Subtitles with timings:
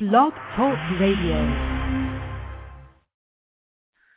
[0.00, 1.36] Blog Talk Radio.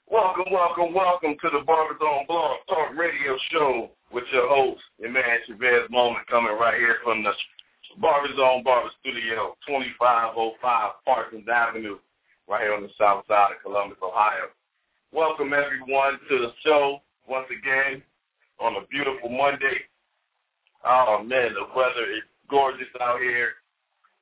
[0.09, 5.11] Welcome, welcome, welcome to the Barber Zone Blog Talk Radio Show with your host, your
[5.11, 7.31] man Shabazz Moment, coming right here from the
[7.99, 11.97] Barber Zone Barber Studio, 2505 Parsons Avenue,
[12.47, 14.55] right here on the south side of Columbus, Ohio.
[15.11, 18.01] Welcome everyone to the show once again
[18.57, 19.83] on a beautiful Monday.
[20.85, 23.55] Oh man, the weather is gorgeous out here.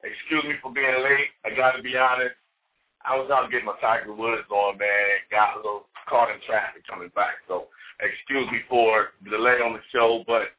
[0.03, 1.29] Excuse me for being late.
[1.45, 2.35] I got to be honest.
[3.05, 5.25] I was out getting my Tiger Woods on, man.
[5.31, 7.35] Got a little caught in traffic coming back.
[7.47, 7.67] So
[7.99, 10.49] excuse me for the delay on the show, but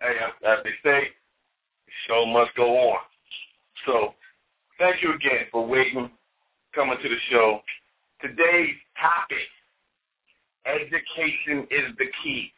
[0.00, 1.08] hey, as they say,
[1.86, 2.98] the show must go on.
[3.86, 4.14] So
[4.78, 6.10] thank you again for waiting,
[6.74, 7.60] coming to the show.
[8.20, 9.48] Today's topic,
[10.66, 12.52] education is the key.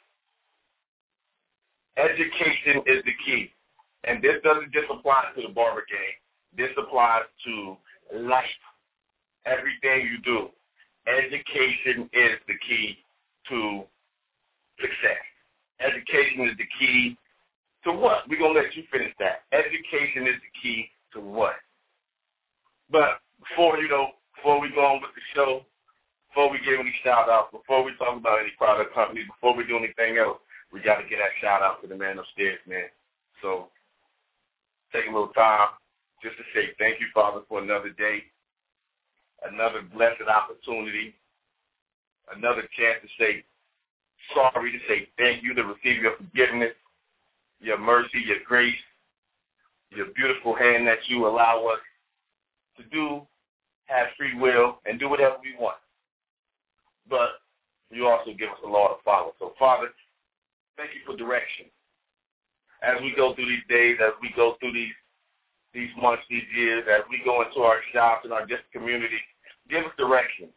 [1.96, 3.50] Education is the key.
[4.04, 6.16] And this doesn't just apply to the barber game.
[6.56, 7.76] This applies to
[8.14, 8.44] life.
[9.44, 10.48] Everything you do.
[11.06, 12.98] Education is the key
[13.48, 13.84] to
[14.80, 15.22] success.
[15.80, 17.16] Education is the key
[17.84, 18.28] to what?
[18.28, 19.44] We're going to let you finish that.
[19.52, 21.54] Education is the key to what?
[22.90, 25.62] But before, you know, before we go on with the show,
[26.30, 29.64] before we give any shout outs, before we talk about any product companies, before we
[29.66, 30.38] do anything else,
[30.72, 32.90] we got to get that shout out to the man upstairs, man.
[33.42, 33.68] So
[34.92, 35.68] take a little time
[36.22, 38.24] just to say thank you, Father, for another day,
[39.50, 41.14] another blessed opportunity,
[42.34, 43.44] another chance to say
[44.34, 46.72] sorry, to say thank you, to receive your forgiveness,
[47.60, 48.74] your mercy, your grace,
[49.90, 51.80] your beautiful hand that you allow us
[52.76, 53.22] to do,
[53.86, 55.76] have free will, and do whatever we want.
[57.08, 57.40] But
[57.90, 59.32] you also give us a law to follow.
[59.38, 59.88] So, Father,
[60.76, 61.66] thank you for direction.
[62.82, 64.92] As we go through these days, as we go through these
[65.76, 69.20] these months, these years, as we go into our shops and our different communities,
[69.68, 70.48] give us direction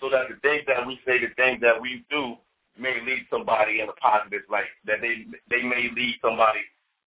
[0.00, 2.34] so that the things that we say, the things that we do
[2.78, 6.64] may lead somebody in a positive light, that they they may lead somebody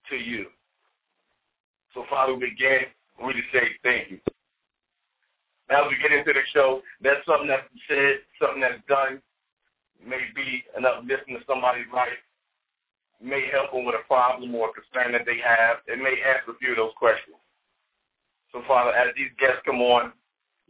[0.09, 0.45] to you.
[1.93, 2.85] So, Father, we begin,
[3.25, 4.19] we just say thank you.
[5.69, 9.21] As we get into the show, there's something that's said, something that's done,
[10.05, 12.19] may be an uplifting to somebody's life,
[13.23, 15.77] may help them with a problem or a concern that they have.
[15.87, 17.37] It may ask a few of those questions.
[18.51, 20.13] So, Father, as these guests come on,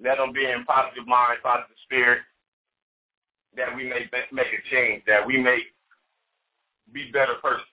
[0.01, 2.19] let them be in positive mind, positive spirit,
[3.57, 5.59] that we may make a change, that we may
[6.91, 7.67] be better persons,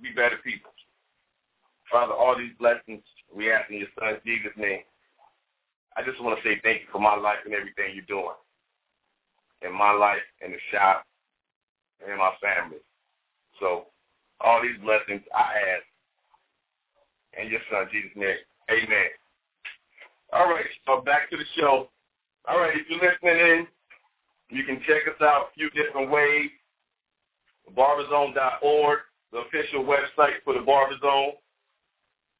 [0.00, 0.72] be better people.
[1.90, 3.02] Father, all these blessings
[3.34, 4.80] we ask in your son Jesus' name.
[5.96, 8.36] I just want to say thank you for my life and everything you're doing.
[9.62, 11.04] In my life, in the shop,
[12.00, 12.78] and in my family.
[13.60, 13.86] So
[14.44, 15.86] all these blessings I ask
[17.40, 18.36] in your son Jesus' name.
[18.70, 19.10] Amen.
[20.32, 21.88] All right, so back to the show.
[22.48, 23.66] All right, if you're listening in,
[24.50, 26.50] you can check us out a few different ways.
[27.76, 28.98] Barberzone.org,
[29.32, 31.32] the official website for the Barberzone.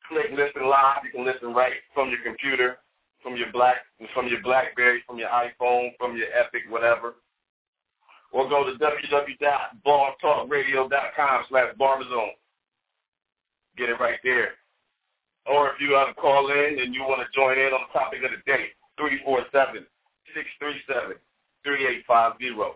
[0.09, 1.05] Click listen live.
[1.05, 2.79] You can listen right from your computer,
[3.23, 3.77] from your black,
[4.13, 7.15] from your BlackBerry, from your iPhone, from your Epic, whatever.
[8.33, 12.33] Or go to www.blogtalkradio.com slash barberzone.
[13.77, 14.55] Get it right there.
[15.47, 17.93] Or if you want to call in and you want to join in on the
[17.99, 18.71] topic of the day,
[21.67, 22.75] 347-637-3850.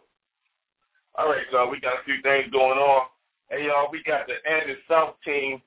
[1.19, 3.07] All right, so we got a few things going on.
[3.51, 5.63] Hey, y'all, we got the Andis South team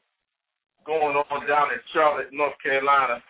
[0.86, 3.24] going on down in Charlotte, North Carolina.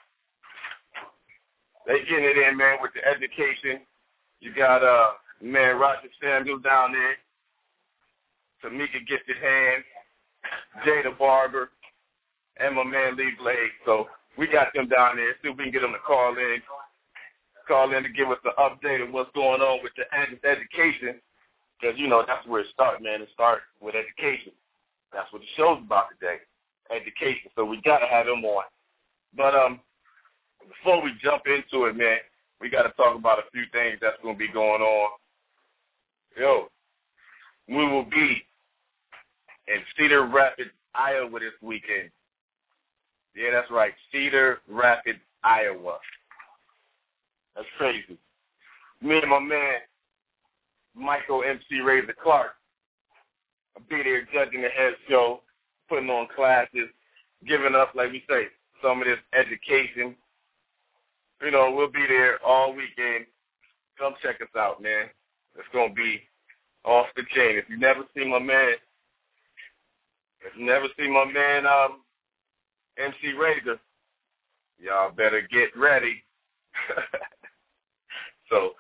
[1.88, 3.80] They getting it in, man, with the education.
[4.42, 5.12] You got uh
[5.42, 7.16] man Roger Samuel down there,
[8.64, 9.84] Tamika Gifted Hands,
[10.86, 11.70] Jada Barber,
[12.58, 13.72] and my man Lee Blade.
[13.86, 14.08] So
[14.38, 15.34] we got them down there.
[15.42, 16.62] See if we can get them to call in.
[17.68, 20.04] Call in to give us an update of what's going on with the
[20.48, 21.22] education.
[21.80, 23.22] Because, you know, that's where it starts, man.
[23.22, 24.52] It starts with education.
[25.14, 26.38] That's what the show's about today,
[26.92, 27.52] education.
[27.56, 28.64] So we got to have them on.
[29.36, 29.80] But um,
[30.68, 32.18] before we jump into it, man,
[32.60, 35.10] we got to talk about a few things that's going to be going on.
[36.38, 36.70] Yo,
[37.68, 38.44] we will be
[39.68, 42.10] in Cedar Rapids, Iowa this weekend.
[43.36, 45.98] Yeah, that's right, Cedar Rapids, Iowa.
[47.56, 48.18] That's crazy.
[49.02, 49.76] Me and my man,
[50.96, 52.52] Michael MC Razor Clark,
[53.78, 55.42] I'll be there judging the head show,
[55.88, 56.90] putting on classes,
[57.48, 58.48] giving us, like we say,
[58.84, 60.16] some of this education.
[61.42, 63.26] You know, we'll be there all weekend.
[63.98, 65.08] Come check us out, man.
[65.58, 66.22] It's to be
[66.86, 67.58] off the chain.
[67.58, 68.74] If you never see my man,
[70.42, 72.02] if you never see my man, um,
[72.98, 73.80] MC Razor,
[74.80, 76.24] y'all better get ready.
[78.50, 78.72] so,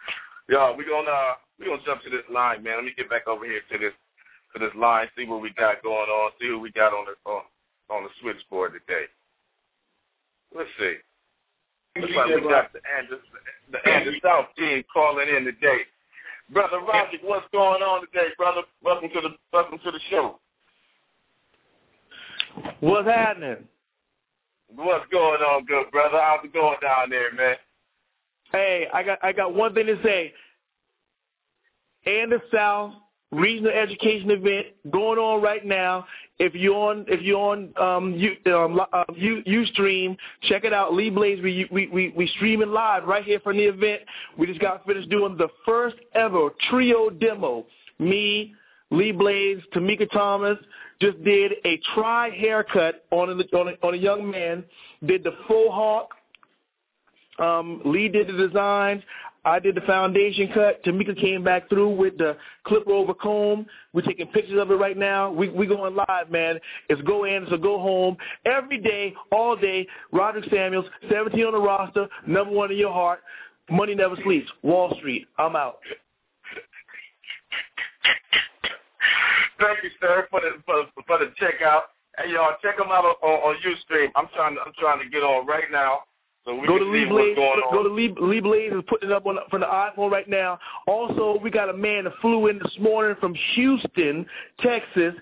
[0.47, 2.77] y'all, we gonna uh, we gonna jump to this line, man.
[2.77, 3.93] Let me get back over here to this
[4.53, 7.29] to this line, see what we got going on, see who we got on the
[7.29, 7.41] on,
[7.89, 9.05] on the switchboard today.
[10.55, 10.95] Let's see.
[11.99, 13.21] Looks like we got the Andis,
[13.71, 15.81] the Andis South team calling in today.
[16.51, 18.61] Brother Roger, what's going on today, brother?
[18.83, 20.39] Welcome to the welcome to the show.
[22.79, 23.57] What's happening?
[24.73, 26.17] What's going on, good brother?
[26.19, 27.55] How's it going down there, man?
[28.51, 30.33] Hey, I got I got one thing to say.
[32.07, 32.93] Andis South
[33.31, 36.05] regional education event going on right now.
[36.39, 40.93] If you're on if you're on um you um uh, you Ustream, check it out.
[40.93, 44.01] Lee Blaze, we we we we streaming live right here from the event.
[44.37, 47.65] We just got finished doing the first ever trio demo.
[47.99, 48.55] Me,
[48.89, 50.57] Lee Blaze, Tamika Thomas
[51.01, 54.63] just did a tri haircut on a, on a on a young man.
[55.05, 56.09] Did the faux hawk.
[57.39, 59.01] Um, Lee did the designs.
[59.45, 60.83] I did the foundation cut.
[60.83, 63.65] Tamika came back through with the clipper over comb.
[63.93, 65.31] We're taking pictures of it right now.
[65.31, 66.59] We we going live, man.
[66.89, 68.17] It's go in, so go home.
[68.45, 73.21] Every day, all day, Roderick Samuels, 17 on the roster, number one in your heart.
[73.69, 74.49] Money never sleeps.
[74.63, 75.27] Wall Street.
[75.37, 75.79] I'm out.
[79.59, 81.91] Thank you, sir, for the for, for the checkout.
[82.17, 84.07] Hey, y'all, check them out on, on Ustream.
[84.15, 86.01] I'm trying to I'm trying to get on right now.
[86.45, 87.35] So we go to Lee Blaze.
[87.35, 90.57] Go to Lee, Lee Blaze is putting it up on from the iPhone right now.
[90.87, 94.25] Also, we got a man that flew in this morning from Houston,
[94.61, 95.13] Texas.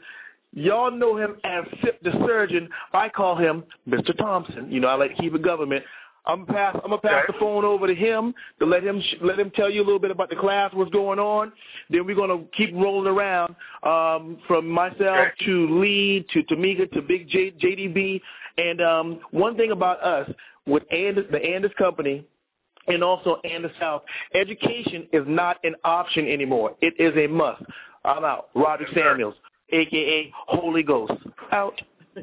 [0.54, 2.69] Y'all know him as Sip the Surgeon.
[2.94, 4.16] I call him Mr.
[4.18, 4.72] Thompson.
[4.72, 5.84] You know, I like to keep it government.
[6.28, 6.75] I'm pass.
[6.75, 7.34] I'm gonna pass okay.
[7.34, 10.12] the phone over to him to let him let him tell you a little bit
[10.12, 11.54] about the class, what's going on.
[11.90, 15.46] Then we're gonna keep rolling around um, from myself okay.
[15.46, 18.22] to Lee to Tamika to Big J, JDB.
[18.58, 20.30] And um, one thing about us
[20.68, 22.25] with Andis, the Andis Company
[22.88, 24.04] and also Andis South,
[24.34, 26.75] education is not an option anymore.
[26.81, 27.64] It is a must.
[28.06, 28.50] I'm out.
[28.56, 29.36] Roger yes, Samuels,
[29.72, 30.31] a.k.a.
[30.48, 31.14] Holy Ghost.
[31.52, 31.81] Out.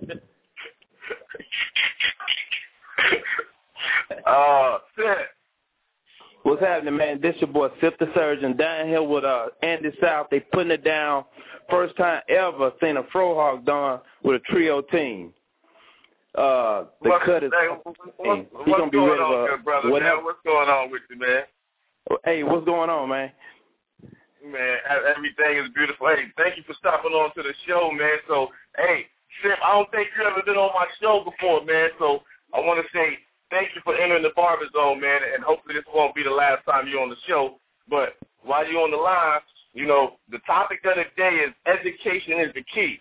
[4.27, 5.07] uh, Sid.
[6.45, 7.21] What's happening, man?
[7.23, 10.27] This your boy Sip the Surgeon down here with uh Andis South.
[10.31, 11.25] They putting it down.
[11.71, 15.33] First time ever seen a Frohawk done with a trio team.
[16.35, 17.53] Uh, the what's, cut is.
[17.55, 19.91] Hey, what's, what's, gonna be going on, good brother?
[19.91, 20.17] whatever.
[20.17, 21.43] Man, what's going on with you, man?
[22.25, 23.31] Hey, what's going on, man?
[24.45, 24.77] Man,
[25.15, 26.09] everything is beautiful.
[26.09, 28.19] Hey, thank you for stopping on to the show, man.
[28.27, 29.07] So, hey,
[29.43, 31.91] Sip, I don't think you ever been on my show before, man.
[31.99, 32.23] So
[32.53, 33.19] I want to say
[33.51, 36.67] thank you for entering the barber zone, man, and hopefully this won't be the last
[36.67, 37.61] time you're on the show.
[37.89, 39.41] But while you're on the line,
[39.73, 42.99] you know, the topic of the day is education is the key.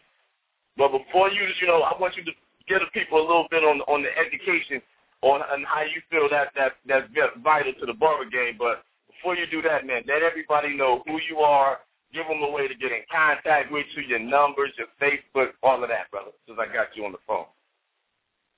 [0.78, 2.32] But before you, you know, I want you to
[2.68, 4.82] give the people a little bit on on the education
[5.22, 7.08] on, how you feel that that that's
[7.44, 8.56] vital to the barber game.
[8.58, 11.80] But before you do that, man, let everybody know who you are.
[12.14, 15.82] Give them a way to get in contact with you, your numbers, your Facebook, all
[15.82, 16.32] of that, brother.
[16.46, 17.46] Since I got you on the phone.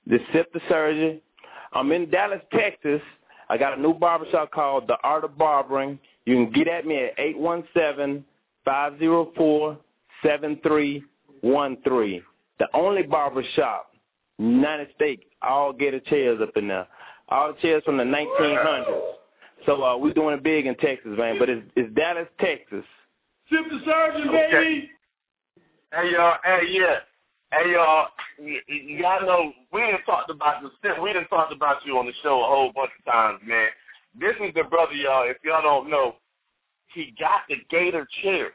[0.06, 1.20] The Sip the Surgeon.
[1.72, 3.00] I'm in Dallas, Texas.
[3.48, 5.98] I got a new barbershop called The Art of Barbering.
[6.26, 8.24] You can get at me at eight one seven
[8.64, 9.78] five zero four
[10.22, 11.02] seven three
[11.40, 12.22] one three.
[12.58, 13.92] The only barbershop
[14.38, 16.86] United States, all gator chairs up in there.
[17.28, 18.84] All the chairs from the 1900s.
[19.64, 21.38] So uh, we're doing it big in Texas, man.
[21.38, 22.84] But it's, it's Dallas, Texas.
[23.50, 24.48] Sip the Surgeon, Okay.
[24.52, 24.90] baby.
[25.92, 26.96] Hey y'all, hey yeah,
[27.52, 28.08] hey y'all,
[28.40, 30.72] y- y- y'all know we done talked about this.
[31.00, 33.68] We done talked about you on the show a whole bunch of times, man.
[34.18, 35.28] This is the brother, y'all.
[35.30, 36.16] If y'all don't know,
[36.92, 38.50] he got the gator chair.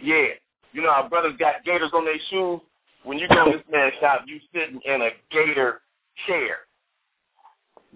[0.00, 0.26] Yeah,
[0.72, 2.60] you know our brothers got gators on their shoes.
[3.04, 5.80] When you go to this man's shop, you sitting in a gator
[6.26, 6.56] chair,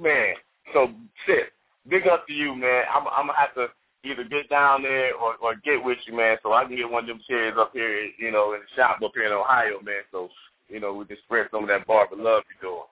[0.01, 0.35] man.
[0.73, 0.91] So
[1.27, 1.53] sit,
[1.89, 2.85] big up to you, man.
[2.95, 3.69] I'm, I'm gonna have to
[4.05, 7.05] either get down there or, or get with you, man, so I can get one
[7.05, 10.03] of them chairs up here, you know, in the shop up here in Ohio, man.
[10.11, 10.29] So
[10.69, 12.87] you know we can spread some of that barber love you're doing.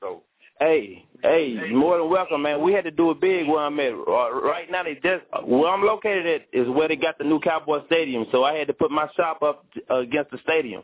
[0.00, 0.22] So
[0.62, 2.62] Hey, hey, more than welcome, man.
[2.62, 3.92] We had to do it big where I'm at.
[3.92, 7.40] Uh, right now, they just where I'm located at is where they got the new
[7.40, 8.26] Cowboy Stadium.
[8.30, 10.82] So I had to put my shop up uh, against the stadium.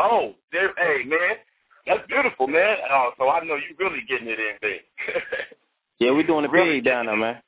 [0.00, 1.36] Oh, there, hey man,
[1.86, 2.76] that's beautiful, man.
[2.90, 4.80] Oh, so I know you really getting it in big.
[6.00, 6.76] Yeah, we're doing it Really?
[6.80, 7.42] big down there, man.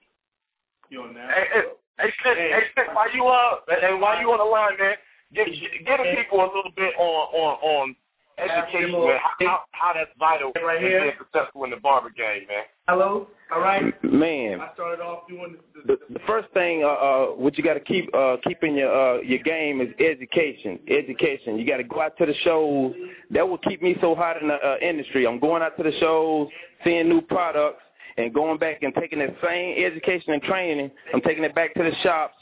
[0.91, 1.27] You on now?
[1.35, 1.63] hey, hey,
[1.99, 4.95] hey, Sid, hey, Sid, while you uh, and while you on the line, man,
[5.33, 7.97] give give the people a little bit on on on
[8.39, 9.19] education, man.
[9.41, 11.01] How how, how that's vital Right in here.
[11.01, 12.65] being successful in the barber game, man.
[12.89, 13.29] Hello.
[13.55, 13.83] All right.
[14.03, 17.75] Man, I started off doing the, the, the first thing uh, uh what you got
[17.75, 21.85] to keep uh keep in your uh your game is education education you got to
[21.85, 22.95] go out to the shows
[23.31, 25.93] that will keep me so hot in the uh, industry i'm going out to the
[26.01, 26.49] shows
[26.85, 27.83] seeing new products
[28.17, 31.83] and going back and taking that same education and training, I'm taking it back to
[31.83, 32.37] the shops,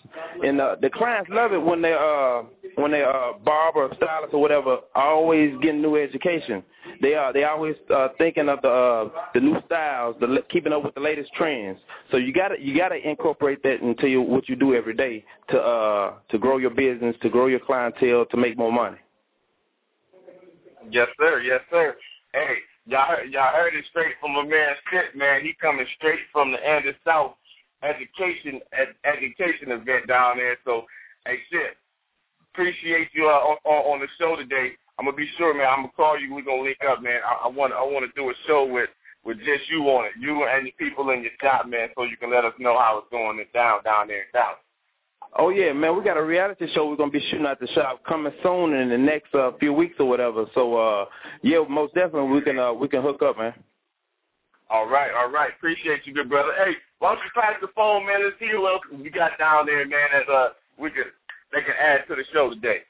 [0.44, 2.42] and uh, the clients love it when they uh
[2.76, 6.62] when they uh barber, or stylist, or whatever, always getting new education.
[7.00, 10.84] They are they always uh, thinking of the uh, the new styles, the keeping up
[10.84, 11.78] with the latest trends.
[12.10, 15.58] So you gotta you gotta incorporate that into your, what you do every day to
[15.60, 18.98] uh to grow your business, to grow your clientele, to make more money.
[20.90, 21.40] Yes, sir.
[21.40, 21.96] Yes, sir.
[22.32, 22.56] Hey,
[22.90, 25.42] y'all y'all heard it straight from a man Skip, man.
[25.42, 27.34] He coming straight from the Andis South
[27.82, 30.56] education ed, education event down there.
[30.64, 30.84] So,
[31.26, 31.76] hey, shit,
[32.52, 34.72] appreciate you uh, on, on the show today.
[34.98, 35.66] I'm gonna be sure, man.
[35.66, 36.34] I'm gonna call you.
[36.34, 37.20] We're gonna link up, man.
[37.24, 38.90] I, I want I want to do a show with
[39.24, 42.16] with just you on it, you and the people in your shop, man, so you
[42.16, 44.56] can let us know how it's going down down there in Dallas.
[45.38, 48.02] Oh yeah, man, we got a reality show we're gonna be shooting at the shop
[48.04, 50.46] coming soon in the next uh, few weeks or whatever.
[50.54, 51.04] So uh
[51.42, 53.54] yeah, most definitely we can uh we can hook up, man.
[54.68, 55.50] All right, all right.
[55.56, 56.52] Appreciate you, good brother.
[56.56, 58.24] Hey, why don't you pass the phone, man?
[58.24, 61.04] Let's see who else we got down there, man, as uh we can
[61.52, 62.80] they can add to the show today.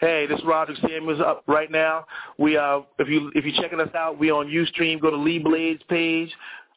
[0.00, 2.06] Hey, this is Roger Samuels up right now.
[2.38, 5.40] We uh if you if you're checking us out, we on Ustream, go to Lee
[5.40, 6.30] Blades page.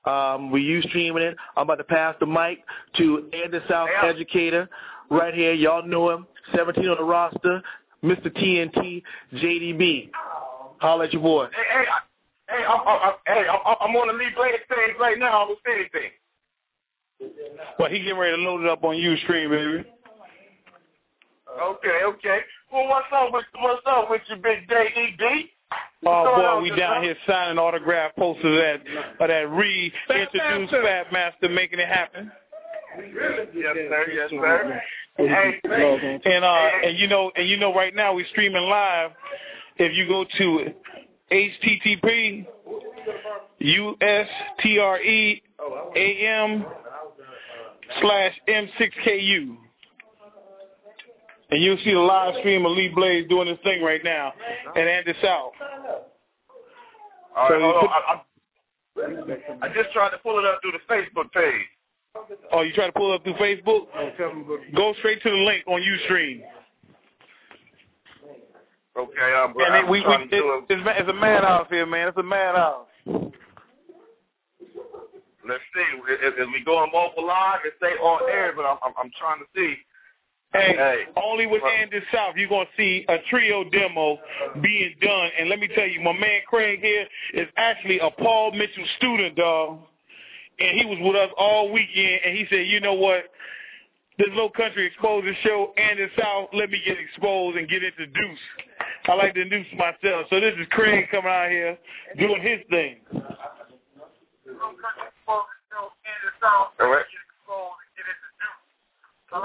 [0.06, 1.36] Um, we use streaming it.
[1.58, 2.60] I'm about to pass the mic
[2.98, 4.10] to Andis South yeah.
[4.10, 4.70] Educator
[5.10, 5.54] right here.
[5.54, 6.26] Y'all know him.
[6.56, 7.62] 17 on the roster.
[8.04, 8.28] Mr.
[8.28, 9.04] TNT,
[9.34, 10.10] JDB.
[10.80, 11.48] Holla at your boy.
[11.52, 11.86] Hey, hey,
[12.58, 15.44] hey, I'm, I'm, hey, I'm on the Lee Blades page right now.
[15.44, 16.12] I don't see anything.
[17.78, 19.90] Well, he getting ready to load it up on Ustream, baby.
[21.62, 22.40] Okay, okay.
[22.72, 25.50] Well, what's up with what's up with you, big JDB?
[26.06, 28.82] Oh boy, we down here signing autograph posters at
[29.22, 32.32] uh, that reintroduced Fade Master, making it happen.
[32.98, 34.06] Yes, sir.
[34.14, 34.82] Yes, sir.
[35.18, 35.60] Hey,
[36.26, 39.12] and uh, and you know, and you know, right now we're streaming live.
[39.78, 40.74] If you go to
[41.32, 42.46] http
[43.60, 44.28] U S
[44.62, 45.42] T R E
[45.96, 46.66] A M
[48.02, 49.58] slash m6ku.
[51.52, 54.34] And you'll see the live stream of Lee Blaze doing his thing right now
[54.76, 55.54] and Andis South.
[57.36, 57.90] All right, hold on.
[57.90, 58.22] I,
[59.02, 61.66] I, I just tried to pull it up through the Facebook page.
[62.52, 63.88] Oh, you try to pull it up through Facebook?
[64.76, 66.42] Go straight to the link on Ustream.
[68.98, 70.74] Okay, I'm, and I'm we, we, trying it, to do it.
[70.74, 72.10] It's, it's a madhouse here, man.
[72.10, 72.88] It's a madhouse.
[75.48, 75.86] Let's see.
[76.10, 79.12] If, if we go on mobile live, it say on air, but I'm, I'm, I'm
[79.18, 79.78] trying to see.
[80.52, 81.06] Hey, Hey.
[81.16, 84.18] only with Andis South, you're going to see a trio demo
[84.62, 85.30] being done.
[85.38, 89.36] And let me tell you, my man Craig here is actually a Paul Mitchell student,
[89.36, 89.82] dog.
[90.60, 93.26] And he was with us all weekend, and he said, you know what?
[94.18, 98.42] This low country exposure show, Andis South, let me get exposed and get introduced.
[99.08, 100.26] I like to introduce myself.
[100.30, 101.78] So this is Craig coming out here
[102.18, 102.98] doing his thing.
[106.82, 107.06] All right.
[109.32, 109.44] Oh,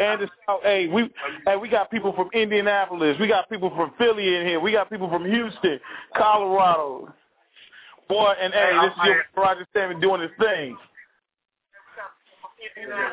[0.00, 0.60] Andis South.
[0.62, 1.10] Hey, we
[1.46, 3.16] hey, we got people from Indianapolis.
[3.20, 4.60] We got people from Philly in here.
[4.60, 5.78] We got people from Houston,
[6.16, 7.12] Colorado.
[8.08, 10.76] Boy, and hey, Hey, this is I'm- your Roger Sammy doing his thing.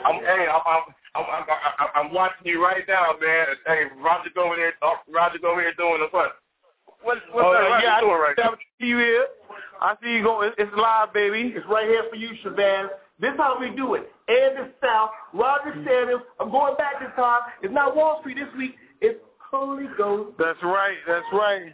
[0.06, 0.82] I'm, hey, I'm, I'm,
[1.16, 1.44] I'm, I'm,
[1.80, 3.48] I'm, I'm watching you right now, man.
[3.68, 6.38] Hey, Roger over there, oh, Roger over here doing the what?
[7.04, 8.54] What, what's Oh, that Roger yeah, I doing right now?
[8.80, 9.26] see you here.
[9.82, 10.52] I see you going.
[10.58, 11.54] It's live, baby.
[11.56, 12.90] It's right here for you, Shabazz.
[13.22, 14.12] This is how we do it.
[14.28, 15.86] Andis South, Roger mm.
[15.86, 16.24] Samuels.
[16.40, 17.42] I'm going back this time.
[17.62, 18.76] It's not Wall Street this week.
[19.00, 19.20] It's
[19.52, 20.32] Holy Ghost.
[20.40, 20.98] That's right.
[21.08, 21.72] That's right.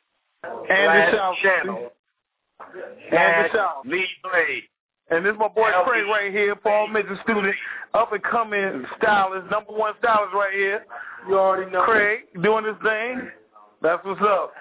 [0.43, 1.35] Andy slash South.
[1.41, 1.91] channel
[2.61, 3.85] Andy slash South.
[3.85, 4.63] Lee Blade.
[5.09, 7.55] And this is my boy Craig right here, Paul Mitchell student,
[7.93, 10.85] up and coming stylist, number one stylist right here.
[11.27, 11.83] You already know.
[11.83, 13.29] Craig doing his thing.
[13.81, 14.53] That's what's up.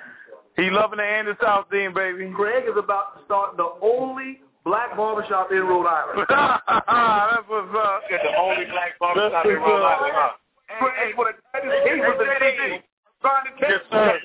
[0.56, 2.32] He loving the Andis South thing, baby.
[2.34, 6.26] Craig is about to start the only black barbershop in Rhode Island.
[6.30, 8.02] That's what's up.
[8.08, 9.82] Said the only black barbershop in Rhode.
[9.82, 10.12] Island.
[10.14, 10.30] huh?
[10.68, 12.82] Hey, hey, For the he was the JD.
[13.22, 13.88] Signed the Yes, case.
[13.90, 14.20] sir.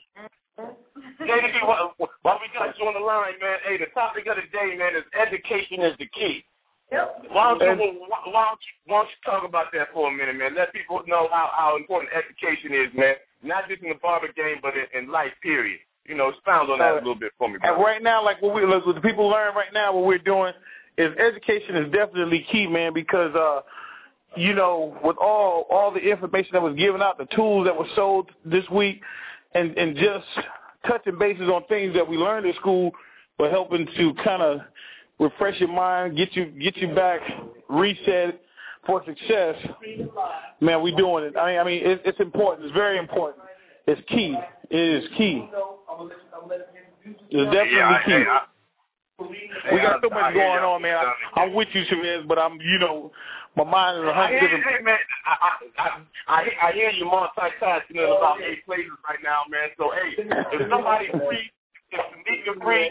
[1.27, 4.47] JDB, while while we got you on the line, man, hey, the topic of the
[4.51, 6.43] day, man, is education is the key.
[6.91, 7.31] Yep.
[7.31, 10.11] Why don't, you, why, why, don't you, why don't you talk about that for a
[10.11, 10.55] minute, man?
[10.55, 13.15] Let people know how, how important education is, man.
[13.41, 15.79] Not just in the barber game, but in, in life, period.
[16.05, 18.53] You know, expound on that a little bit for me, And right now, like what
[18.53, 20.51] we look, what the people learn right now, what we're doing
[20.97, 23.61] is education is definitely key, man, because uh,
[24.35, 27.87] you know, with all all the information that was given out, the tools that were
[27.95, 29.01] sold this week,
[29.53, 30.25] and and just
[30.87, 32.91] touching bases on things that we learned at school,
[33.37, 34.59] but helping to kind of
[35.19, 37.21] refresh your mind, get you get you back
[37.69, 38.41] reset
[38.85, 39.55] for success.
[40.59, 41.37] Man, we doing it.
[41.37, 42.65] I mean, I mean, it, it's important.
[42.65, 43.43] It's very important.
[43.87, 44.35] It's key.
[44.69, 45.47] It is key.
[47.29, 48.13] It's definitely yeah, key.
[48.13, 48.41] I, I,
[49.29, 50.97] we got so much going on, man.
[50.97, 53.11] I, I'm with you, Shabazz, but I'm, you know,
[53.55, 54.63] my mind is a hundred different.
[54.63, 55.87] hey, man, I, I, I,
[56.27, 59.69] I, I hear you multitasking in about eight places right now, man.
[59.77, 61.51] So, hey, if somebody free,
[61.91, 62.89] if Tamika free,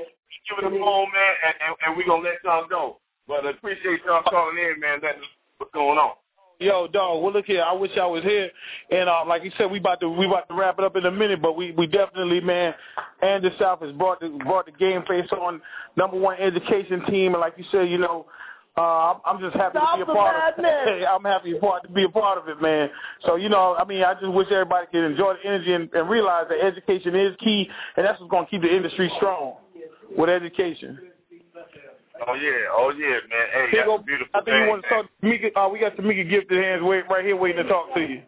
[0.49, 2.99] give it a phone, man, and, and, and we're going to let y'all go.
[3.27, 4.99] But I appreciate y'all calling in, man.
[5.01, 5.19] That's
[5.59, 6.13] what's going on.
[6.61, 7.23] Yo, dog.
[7.23, 7.63] Well, look here.
[7.63, 8.51] I wish I was here,
[8.91, 11.07] and uh, like you said, we about to we about to wrap it up in
[11.07, 11.41] a minute.
[11.41, 12.75] But we we definitely, man.
[13.23, 15.63] Andis South has brought the brought the game face on
[15.97, 18.27] number one education team, and like you said, you know.
[18.77, 21.05] Uh, I'm just happy to be a part of it.
[21.11, 22.89] I'm happy part to be a part of it, man.
[23.27, 26.09] So you know, I mean, I just wish everybody could enjoy the energy and, and
[26.09, 29.57] realize that education is key, and that's what's going to keep the industry strong
[30.17, 31.10] with education.
[32.27, 33.47] Oh yeah, oh yeah, man.
[33.53, 34.63] Hey, Here that's go, a beautiful I think thing.
[34.63, 35.07] you want to talk.
[35.23, 38.23] Tamika, uh, we got Tamika gifted hands wait, right here waiting to talk to you.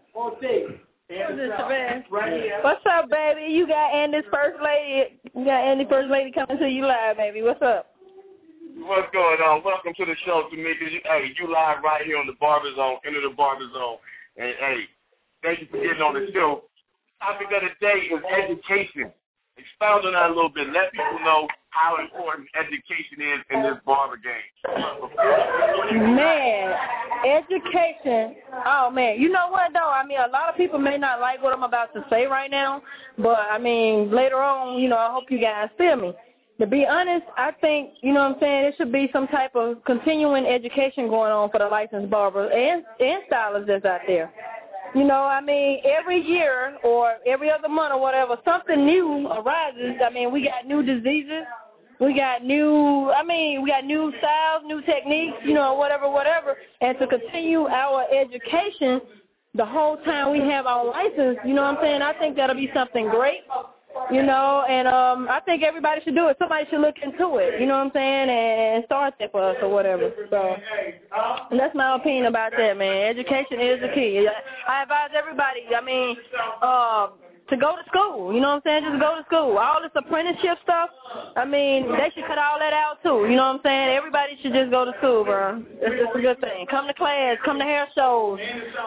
[2.63, 3.53] What's up, baby?
[3.53, 5.21] You got Andy's first lady.
[5.37, 7.43] You got Andy's first lady coming to you live, baby.
[7.43, 7.93] What's up?
[8.79, 9.63] What's going on?
[9.63, 10.91] Welcome to the show, Tamika.
[10.91, 13.99] You, hey, you live right here on the Barber Zone, into the Barber Zone.
[14.39, 14.77] And hey,
[15.43, 16.65] thank you for getting on the show.
[17.21, 19.13] Topic of the day is education.
[19.57, 20.69] Expound on that a little bit.
[20.73, 26.15] Let people know how important education is in this barber game.
[26.15, 26.75] Man,
[27.25, 28.37] education.
[28.67, 29.91] Oh man, you know what though?
[29.91, 32.51] I mean, a lot of people may not like what I'm about to say right
[32.51, 32.83] now,
[33.19, 36.13] but I mean, later on, you know, I hope you guys feel me.
[36.61, 39.57] To be honest, I think, you know what I'm saying, there should be some type
[39.57, 44.33] of continuing education going on for the licensed barbers and, and stylists that's out there.
[44.95, 50.01] You know, I mean, every year or every other month or whatever, something new arises.
[50.05, 51.45] I mean, we got new diseases.
[51.99, 56.57] We got new, I mean, we got new styles, new techniques, you know, whatever, whatever.
[56.81, 59.01] And to continue our education
[59.55, 62.57] the whole time we have our license, you know what I'm saying, I think that'll
[62.57, 63.43] be something great.
[64.11, 66.37] You know, and um I think everybody should do it.
[66.39, 69.57] Somebody should look into it, you know what I'm saying, and start that for us
[69.63, 70.13] or whatever.
[70.31, 70.57] So
[71.51, 73.09] that's my opinion about that, man.
[73.09, 74.29] Education is the key.
[74.69, 76.17] I advise everybody, I mean,
[76.63, 77.09] uh,
[77.51, 78.85] to go to school, you know what I'm saying?
[78.91, 79.59] Just go to school.
[79.59, 80.91] All this apprenticeship stuff,
[81.37, 83.97] I mean, they should cut all that out too, you know what I'm saying?
[83.97, 85.63] Everybody should just go to school, bro.
[85.81, 86.67] It's just a good thing.
[86.71, 88.39] Come to class, come to hair shows,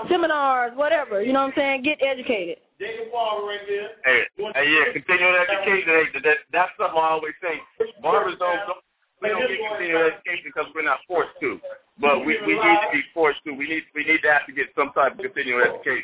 [0.10, 1.84] seminars, whatever, you know what I'm saying?
[1.84, 2.58] Get educated.
[2.78, 5.88] Hey, hey, yeah, continuing education.
[5.88, 7.62] Hey, that, that's something I always say.
[8.02, 8.78] Barbers don't, don't
[9.22, 11.60] we don't get continuing education because we're not forced to,
[12.00, 13.52] but we we need to be forced to.
[13.54, 16.04] We need we need to have to get some type of continuing education.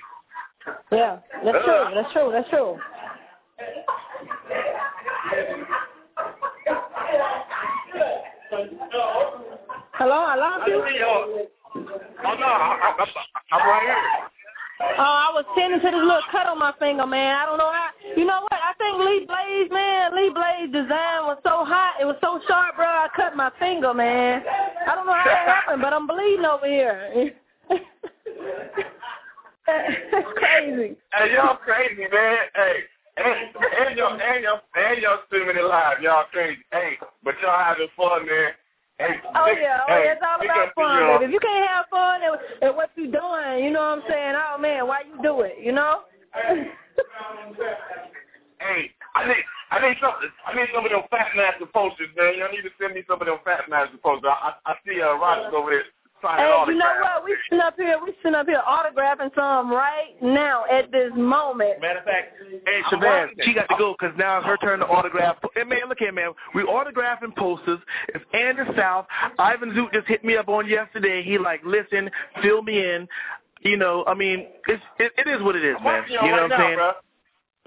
[0.91, 1.85] Yeah, that's true.
[1.93, 2.31] That's true.
[2.31, 2.79] That's true.
[9.93, 10.81] Hello, I lost you.
[12.23, 13.05] Oh no, I, I,
[13.51, 14.30] I'm right here.
[14.97, 17.35] Oh, I was tending to this little cut on my finger, man.
[17.35, 17.89] I don't know how.
[18.17, 18.53] You know what?
[18.53, 22.01] I think Lee Blaze, man, Lee Blaze design was so hot.
[22.01, 22.85] It was so sharp, bro.
[22.85, 24.43] I cut my finger, man.
[24.87, 27.33] I don't know how that happened, but I'm bleeding over here.
[29.67, 30.97] That's crazy.
[31.13, 32.37] Hey, y'all crazy, man.
[32.55, 32.83] Hey,
[33.17, 33.55] and,
[33.87, 36.01] and y'all and y'all and y'all it live.
[36.01, 36.61] Y'all crazy.
[36.71, 38.51] Hey, but y'all having fun, man.
[39.01, 41.25] Hey, Oh yeah, oh hey, yeah, it's all about fun, baby.
[41.25, 42.37] If you can't have fun at,
[42.69, 44.35] at what you doing, you know what I'm saying?
[44.37, 45.57] Oh man, why you do it?
[45.57, 46.05] You know?
[48.61, 50.13] Hey, I need I need some
[50.45, 52.37] I need some of them fade master posters, man.
[52.37, 54.29] Y'all need to send me some of them fade master posters.
[54.29, 55.85] I I, I see uh Rogers over there
[56.21, 56.69] Hey, autographs.
[56.69, 57.25] you know what?
[57.25, 61.81] We sitting up here, we sitting up here autographing some right now at this moment.
[61.81, 64.79] Matter of fact, hey, I'm Shabazz, she got to go because now it's her turn
[64.79, 65.37] to autograph.
[65.55, 66.31] And man, look here, man.
[66.53, 67.79] We autographing posters.
[68.09, 69.05] It's Andis South.
[69.39, 71.23] Ivan Zoot just hit me up on yesterday.
[71.23, 72.09] He like, listen,
[72.41, 73.07] fill me in.
[73.61, 76.03] You know, I mean, it's it, it is what it is, man.
[76.09, 76.91] y'all know what I'm now, saying?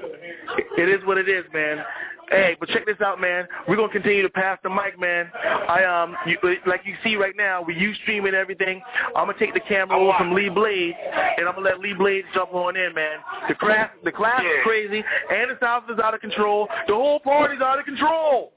[0.09, 0.57] Bro.
[0.79, 1.85] It is what it is, man.
[2.31, 3.47] Hey, but check this out, man.
[3.69, 5.31] We're gonna continue to pass the mic, man.
[5.35, 8.81] I um, you, like you see right now, we you streaming everything.
[9.15, 10.97] I'm gonna take the camera over from Lee Blades,
[11.39, 13.19] and I'm gonna let Lee Blades jump on in, man.
[13.49, 16.69] The class, the class is crazy, and Andis South is out of control.
[16.89, 18.53] The whole party's out of control.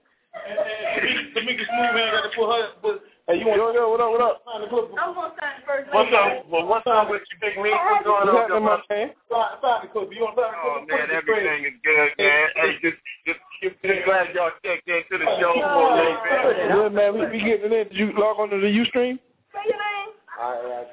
[1.35, 2.67] Tamika Smooth man got to put her.
[2.81, 3.59] Put, hey, you want?
[3.59, 4.11] Yo, yo, what up?
[4.11, 4.35] What up?
[4.47, 4.91] Sign the clip.
[4.95, 5.91] I'm gonna sign first.
[5.91, 6.47] What's up?
[6.49, 7.75] Well, what's up with you, Big Meat?
[7.75, 9.07] What's going on, What's happening, my man?
[9.27, 10.07] Sign, sign the clip.
[10.15, 10.73] You want to sign the clip?
[10.73, 12.45] Oh man, everything is good, man.
[12.55, 16.71] Hey, just just just glad y'all checked into the show for a little bit.
[16.71, 17.91] Good man, we, we getting in.
[17.91, 19.19] Did you log on to the UStream?
[19.51, 20.15] Say your name.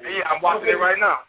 [0.02, 1.22] Yeah, I'm watching it right now.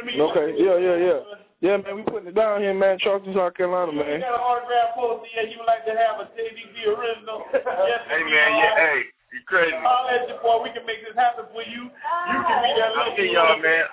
[0.00, 1.20] Okay, yeah, yeah, yeah.
[1.60, 2.98] Yeah, man, we putting it down here, man.
[3.00, 4.20] Charleston, South Carolina, man.
[4.20, 5.48] You got an autograph poster here.
[5.48, 7.48] You would like to have a JDB original?
[7.52, 9.00] yes, Hey man, yeah, hey,
[9.32, 9.74] you crazy.
[9.74, 10.62] I'll let you, boy.
[10.62, 11.90] We can make this happen for you.
[11.90, 13.84] You can be that I lucky y'all, man.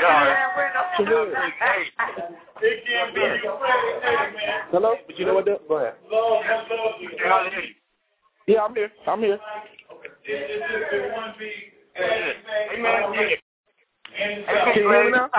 [0.00, 1.84] Y'all, hey,
[2.62, 4.36] It can be you, Freddie.
[4.36, 4.60] Man.
[4.70, 4.94] Hello?
[5.06, 5.44] But you know what?
[5.44, 5.60] though?
[5.68, 5.94] Go ahead.
[6.10, 7.10] Love, I love you.
[8.46, 8.90] Yeah, I'm here.
[9.06, 9.38] I'm here.
[10.24, 11.50] It's just been one big.
[11.94, 13.36] hey man, yeah.
[14.16, 15.30] And Hey, Can you hear me now?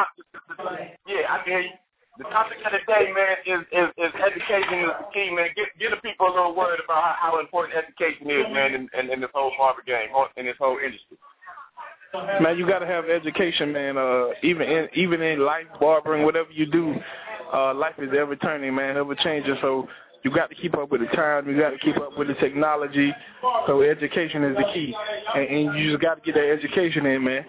[1.07, 1.69] Yeah, I can hear you.
[2.17, 5.49] The topic of the day, man, is, is, is education is the key, man.
[5.55, 8.89] Get get the people a little worried about how, how important education is, man, in,
[8.97, 11.17] in, in this whole barber game, in this whole industry.
[12.41, 13.97] Man, you got to have education, man.
[13.97, 16.95] Uh, even in even in life, barbering, whatever you do,
[17.53, 19.57] uh, life is ever turning, man, ever changing.
[19.59, 19.89] So
[20.23, 21.49] you got to keep up with the time.
[21.49, 23.13] You got to keep up with the technology.
[23.67, 24.95] So education is the key,
[25.35, 27.45] and, and you just got to get that education in, man.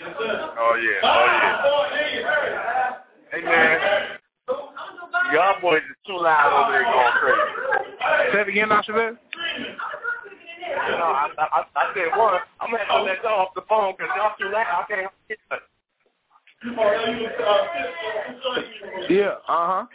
[0.00, 2.78] Oh yeah, oh yeah.
[3.32, 3.80] Hey man,
[5.32, 7.40] y'all boys is too loud over there going crazy.
[8.30, 8.68] Say it again.
[10.68, 12.40] You know, I, I, I said one.
[12.60, 14.66] I'm gonna have to let y'all off the phone because y'all too loud.
[14.68, 15.38] I can't it.
[19.08, 19.40] Yeah.
[19.48, 19.86] Uh huh.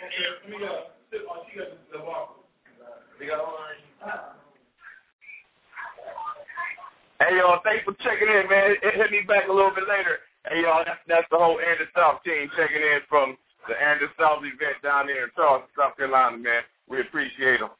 [7.19, 8.77] Hey y'all, thanks for checking in, man.
[8.81, 10.17] It hit me back a little bit later.
[10.49, 13.35] Hey y'all, that's, that's the whole Andis South team checking in from
[13.67, 16.63] the Andis South event down there in Charleston, South Carolina, man.
[16.87, 17.71] We appreciate them.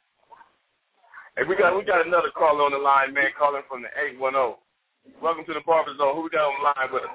[1.38, 4.20] Hey, we got we got another caller on the line, man, calling from the eight
[4.20, 4.60] one zero.
[5.22, 6.16] Welcome to the Barber Zone.
[6.16, 7.10] Who got on the line with us?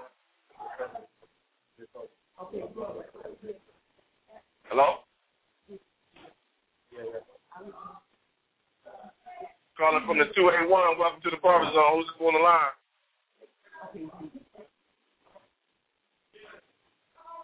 [4.71, 5.05] Hello.
[9.77, 10.99] Calling from the 281.
[10.99, 12.01] Welcome to the Barber Zone.
[12.01, 12.73] Who's on the line?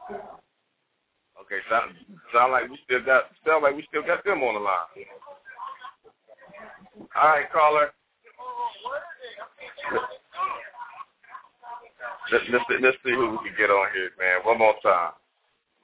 [0.09, 1.93] Okay, sound,
[2.33, 5.07] sound like we still got sound like we still got them on the line.
[7.15, 7.91] All right, caller.
[12.33, 14.45] Let's, let's, let's see who we can get on here, man.
[14.45, 15.13] One more time.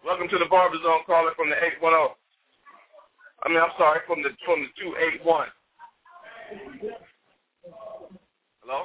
[0.05, 2.17] Welcome to the Barber Zone, caller from the 810.
[3.45, 5.49] I mean, I'm sorry, from the from the 281.
[8.61, 8.85] Hello?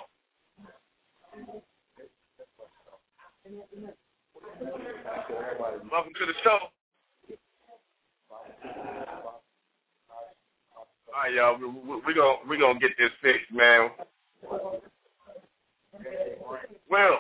[5.29, 6.57] Welcome to the show.
[11.07, 11.57] All right, y'all.
[11.59, 13.89] We're we, we gonna we gonna get this fixed, man.
[16.89, 17.19] Well,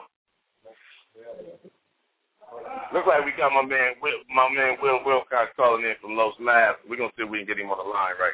[2.93, 6.33] looks like we got my man Will, my man Will Wilcox calling in from Los
[6.39, 6.79] Labs.
[6.89, 8.33] We're gonna see if we can get him on the line, right?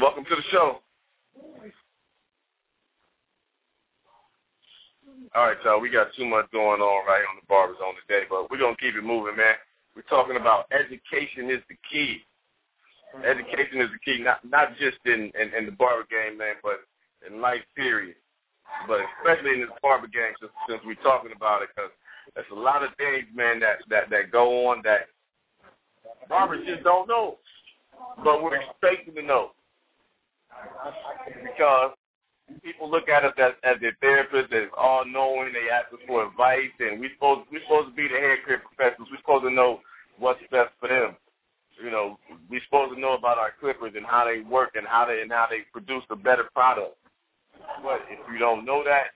[0.00, 0.78] Welcome to the show.
[5.34, 5.80] All right, y'all.
[5.80, 8.76] We got too much going on right on the Barber Zone today, but we're gonna
[8.76, 9.54] keep it moving, man.
[9.94, 12.26] We're talking about education is the key.
[13.14, 13.24] Mm-hmm.
[13.24, 16.82] Education is the key, not not just in, in, in the barber game, man, but
[17.26, 18.16] in life period.
[18.88, 21.92] But especially in this barber game, since, since we're talking about it, because
[22.34, 25.06] there's a lot of things, man, that, that, that go on that
[26.28, 27.38] barbers just don't know,
[28.24, 29.52] but we're expected to know.
[31.42, 31.92] Because
[32.60, 36.26] people look at us as, as their therapists, as all knowing, they ask us for
[36.26, 39.08] advice, and we supposed we're supposed to be the hair care professionals.
[39.10, 39.80] We're supposed to know
[40.18, 41.16] what's best for them.
[41.82, 42.18] You know,
[42.50, 45.30] we're supposed to know about our clippers and how they work and how they and
[45.30, 46.96] how they produce a better product.
[47.82, 49.14] But if you don't know that,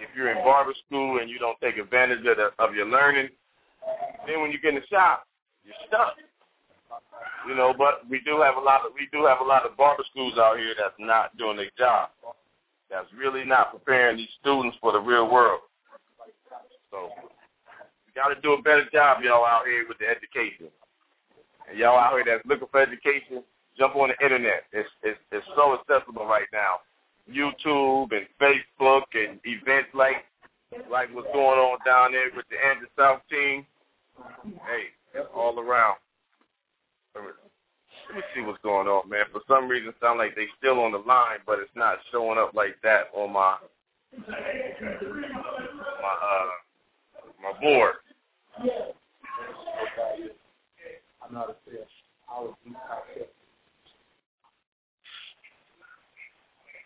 [0.00, 3.28] if you're in barber school and you don't take advantage of the, of your learning,
[4.26, 5.26] then when you get in the shop,
[5.64, 6.14] you're stuck.
[7.48, 9.76] You know, but we do have a lot of we do have a lot of
[9.76, 12.10] barber schools out here that's not doing their job.
[12.92, 15.60] That's really not preparing these students for the real world.
[16.90, 17.08] So
[18.06, 20.68] we got to do a better job, y'all out here with the education.
[21.70, 23.42] And y'all out here that's looking for education,
[23.78, 24.64] jump on the internet.
[24.72, 26.84] It's it's it's so accessible right now.
[27.30, 30.26] YouTube and Facebook and events like
[30.90, 33.64] like what's going on down there with the Andis South team.
[34.44, 35.96] Hey, all around.
[38.12, 39.24] Let me, see what's going on, man.
[39.32, 42.38] For some reason, it sounds like they still on the line, but it's not showing
[42.38, 43.56] up like that on my
[44.18, 46.50] my uh
[47.42, 47.94] my board.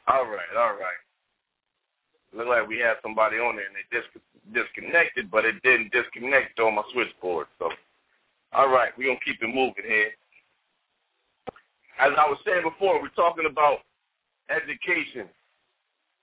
[0.07, 1.03] All right, all right.
[2.37, 4.23] Look like we had somebody on there and they dis-
[4.55, 7.49] disconnected, but it didn't disconnect on my switchboard.
[7.59, 7.71] So,
[8.53, 10.13] all right, we're gonna keep it moving here.
[11.99, 13.79] As I was saying before, we're talking about
[14.51, 15.29] education.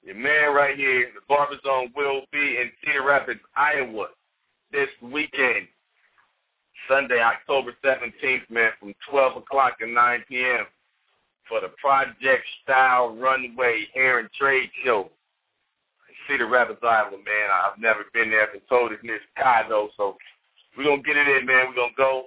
[0.03, 4.07] Your man right here, the Barber Zone, will be in Cedar Rapids, Iowa,
[4.71, 5.67] this weekend,
[6.87, 10.65] Sunday, October 17th, man, from 12 o'clock to 9 p.m.
[11.47, 15.09] for the Project Style Runway Hair and Trade Show.
[16.27, 17.49] Cedar Rapids, Iowa, man.
[17.65, 18.43] I've never been there.
[18.43, 20.17] I've been told it's near Chicago, so
[20.77, 21.67] we're going to get it in, man.
[21.69, 22.23] We're going to go,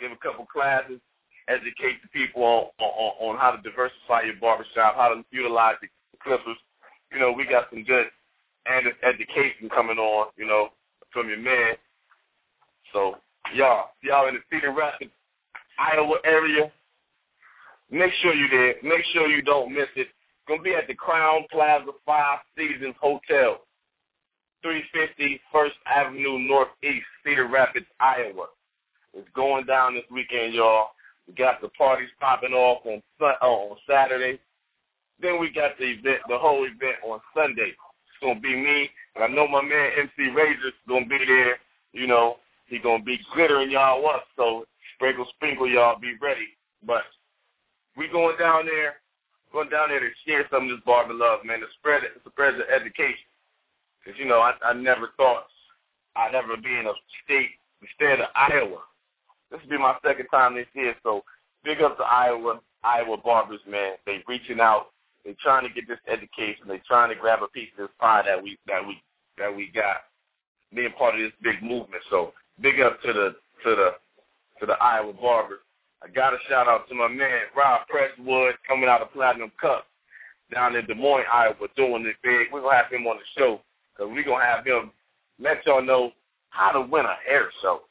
[0.00, 1.00] give a couple classes,
[1.48, 5.88] educate the people on, on, on how to diversify your barbershop, how to utilize the
[6.22, 6.56] clippers.
[7.12, 8.06] You know, we got some good
[8.66, 10.68] and education coming on, you know,
[11.12, 11.74] from your man.
[12.92, 13.16] So,
[13.54, 15.10] y'all, y'all in the Cedar Rapids,
[15.78, 16.70] Iowa area,
[17.90, 18.74] make sure you're there.
[18.82, 20.08] Make sure you don't miss it.
[20.48, 23.60] Going to be at the Crowne Plaza Five Seasons Hotel,
[24.62, 28.46] 350 First Avenue Northeast, Cedar Rapids, Iowa.
[29.14, 30.88] It's going down this weekend, y'all.
[31.26, 34.40] We got the parties popping off on uh, on Saturday.
[35.20, 37.70] Then we got the event, the whole event on Sunday.
[37.70, 41.58] It's gonna be me, and I know my man MC Razor's gonna be there.
[41.92, 44.24] You know, he gonna be glittering y'all up.
[44.36, 46.48] So sprinkle, sprinkle, y'all be ready.
[46.84, 47.02] But
[47.96, 48.94] we going down there,
[49.52, 51.60] going down there to share some of this barber love, man.
[51.60, 53.28] To spread it, to spread the education.
[54.04, 55.46] Cause you know, I, I never thought
[56.16, 56.92] I'd ever be in a
[57.24, 58.82] state, the state of Iowa.
[59.52, 61.22] This will be my second time this year, so
[61.62, 63.92] big up to Iowa, Iowa barbers, man.
[64.06, 64.86] They reaching out
[65.24, 66.66] they're trying to get this education.
[66.66, 69.00] They're trying to grab a piece of this pie that we that we
[69.38, 69.96] that we got,
[70.74, 72.02] being part of this big movement.
[72.10, 73.90] So big up to the to the
[74.60, 75.60] to the Iowa Barbers.
[76.02, 79.86] I got a shout out to my man Rob Presswood coming out of Platinum Cup
[80.52, 82.52] down in Des Moines, Iowa, doing it big.
[82.52, 83.60] We're gonna have him on the show
[83.94, 84.90] because we're gonna have him
[85.38, 86.12] let y'all know
[86.50, 87.82] how to win a hair show.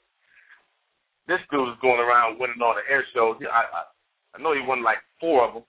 [1.27, 3.37] This dude is going around winning all the hair shows.
[3.51, 3.83] I, I
[4.33, 5.63] I know he won like four of them.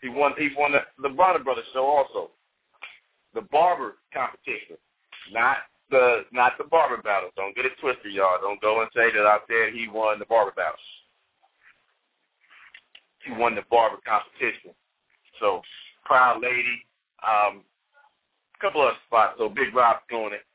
[0.00, 0.32] He won.
[0.38, 2.30] He won the, the Bronner Brothers show also.
[3.34, 4.76] The barber competition,
[5.32, 5.58] not
[5.90, 7.30] the not the barber battle.
[7.36, 8.40] Don't get it twisted, y'all.
[8.40, 10.78] Don't go and say that I said he won the barber battle.
[13.24, 14.72] He won the barber competition.
[15.40, 15.62] So
[16.04, 16.84] proud lady.
[17.22, 17.62] Um,
[18.62, 19.34] couple of spots.
[19.38, 20.46] So Big Rob's doing it.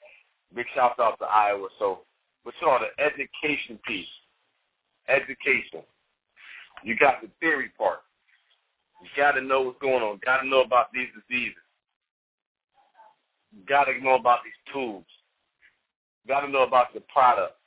[0.56, 1.68] Big shout out to Iowa.
[1.78, 2.00] So,
[2.48, 4.08] but y'all, the education piece.
[5.10, 5.82] Education.
[6.82, 8.00] You got the theory part.
[9.02, 10.22] You got to know what's going on.
[10.24, 11.58] Got to know about these diseases.
[13.68, 15.04] Got to know about these tools.
[16.26, 17.58] Got to know about the product.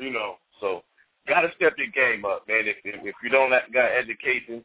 [0.00, 0.82] You know, so
[1.28, 2.66] got to step your game up, man.
[2.66, 4.64] If if, if you don't got education,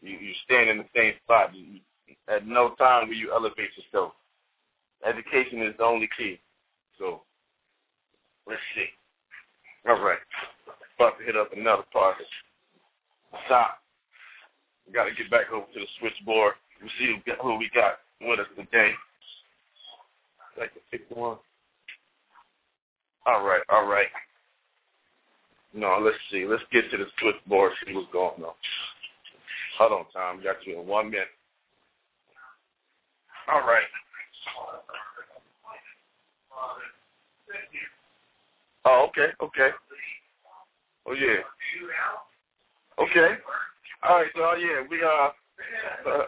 [0.00, 1.52] you you stand in the same spot.
[1.52, 1.80] You,
[2.28, 4.12] at no time will you elevate yourself.
[5.04, 6.38] Education is the only key.
[6.96, 7.22] So
[8.46, 8.86] let's see.
[9.88, 10.18] All right,
[10.96, 12.16] about to hit up another part.
[13.46, 13.78] Stop.
[14.92, 16.54] Got to get back over to the switchboard.
[16.82, 18.92] We see who we got with us today.
[20.58, 21.38] Like to pick one.
[23.26, 24.08] All right, all right.
[25.72, 26.44] No, let's see.
[26.46, 27.72] Let's get to the switchboard.
[27.86, 28.54] See what's going on.
[29.78, 30.42] Hold on, Tom.
[30.42, 31.28] Got you in one minute.
[33.52, 33.84] All right.
[38.84, 39.70] Oh, okay, okay.
[41.06, 41.42] Oh yeah.
[42.98, 43.34] Okay.
[44.08, 45.32] All right, so yeah, we are.
[46.06, 46.24] Uh,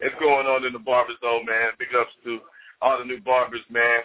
[0.00, 1.70] it's going on in the barber zone, man.
[1.78, 2.40] Big ups to
[2.80, 4.00] all the new barbers, man.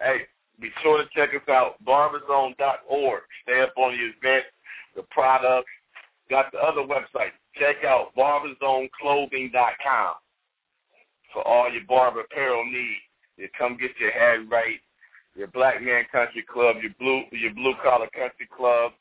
[0.00, 0.22] Hey,
[0.60, 3.22] be sure to check us out, barberzone.org.
[3.42, 4.44] Stay up on the event,
[4.94, 5.70] the products.
[6.30, 7.32] Got the other website.
[7.54, 10.14] Check out barberzoneclothing.com
[11.32, 13.00] for all your barber apparel needs.
[13.36, 14.80] You come get your hair right,
[15.38, 18.92] your Black Man Country Club, your blue your blue collar country club.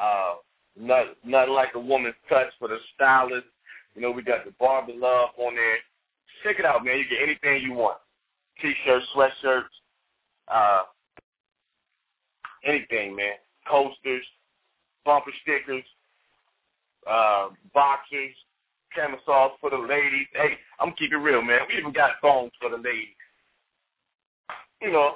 [0.00, 0.34] Uh,
[0.78, 3.46] not, nothing like a woman's touch for the stylist.
[3.94, 5.76] You know, we got the Barber Love on there.
[6.42, 6.98] Check it out, man.
[6.98, 7.98] You get anything you want.
[8.60, 9.62] T-shirts, sweatshirts,
[10.48, 10.82] uh,
[12.64, 13.34] anything, man.
[13.68, 14.24] Coasters,
[15.04, 15.84] bumper stickers,
[17.08, 18.34] uh, boxers,
[18.94, 20.26] camisoles for the ladies.
[20.34, 21.60] Hey, I'm keeping real, man.
[21.68, 23.14] We even got phones for the ladies.
[24.82, 25.14] You know,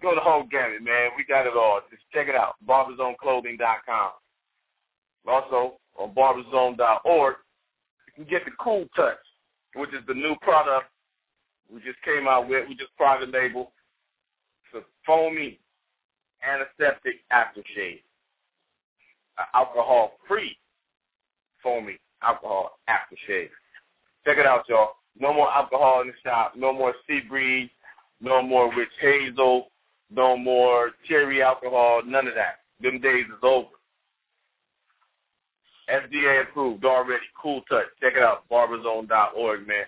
[0.00, 1.10] go the whole gamut, man.
[1.16, 1.80] We got it all.
[1.90, 2.54] Just check it out.
[2.66, 4.10] BarberZoneClothing.com.
[5.26, 7.36] Also, on barberzone.org,
[8.06, 9.16] you can get the Cool Touch,
[9.74, 10.86] which is the new product
[11.70, 12.68] we just came out with.
[12.68, 13.72] We just private label.
[14.72, 15.58] It's a foamy
[16.46, 18.00] antiseptic aftershave.
[19.54, 20.56] Alcohol-free
[21.62, 23.50] foamy alcohol aftershave.
[24.24, 24.92] Check it out, y'all.
[25.18, 26.54] No more alcohol in the shop.
[26.56, 27.70] No more sea breeze.
[28.20, 29.68] No more witch hazel.
[30.10, 32.02] No more cherry alcohol.
[32.04, 32.60] None of that.
[32.80, 33.68] Them days is over.
[35.90, 37.24] FDA approved already.
[37.40, 37.86] Cool touch.
[38.00, 38.44] Check it out.
[38.50, 39.84] Barberzone.org, man.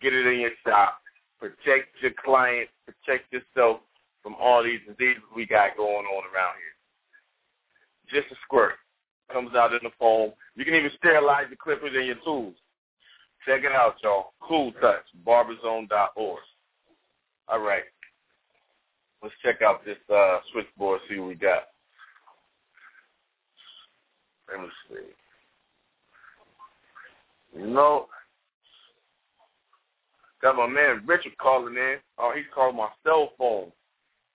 [0.00, 0.98] Get it in your shop.
[1.38, 2.68] Protect your client.
[2.86, 3.80] Protect yourself
[4.22, 8.20] from all these diseases we got going on around here.
[8.20, 8.74] Just a squirt.
[9.32, 10.32] Comes out in the foam.
[10.56, 12.54] You can even sterilize the clippers and your tools.
[13.46, 14.32] Check it out, y'all.
[14.40, 15.04] Cool touch.
[15.26, 16.38] Barberzone.org.
[17.48, 17.82] All right.
[19.22, 21.68] Let's check out this uh, switchboard, see what we got.
[24.50, 24.96] Let me see.
[27.64, 28.06] No.
[30.42, 31.98] Got my man Richard calling in.
[32.18, 33.70] Oh, he's calling my cell phone.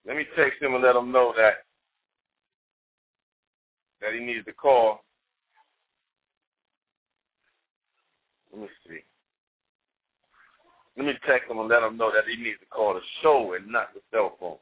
[0.05, 1.65] Let me text him and let him know that
[3.99, 5.03] that he needs to call.
[8.53, 8.99] Let me see.
[10.95, 13.53] Let me text him and let him know that he needs to call the show
[13.53, 14.57] and not the cell phone.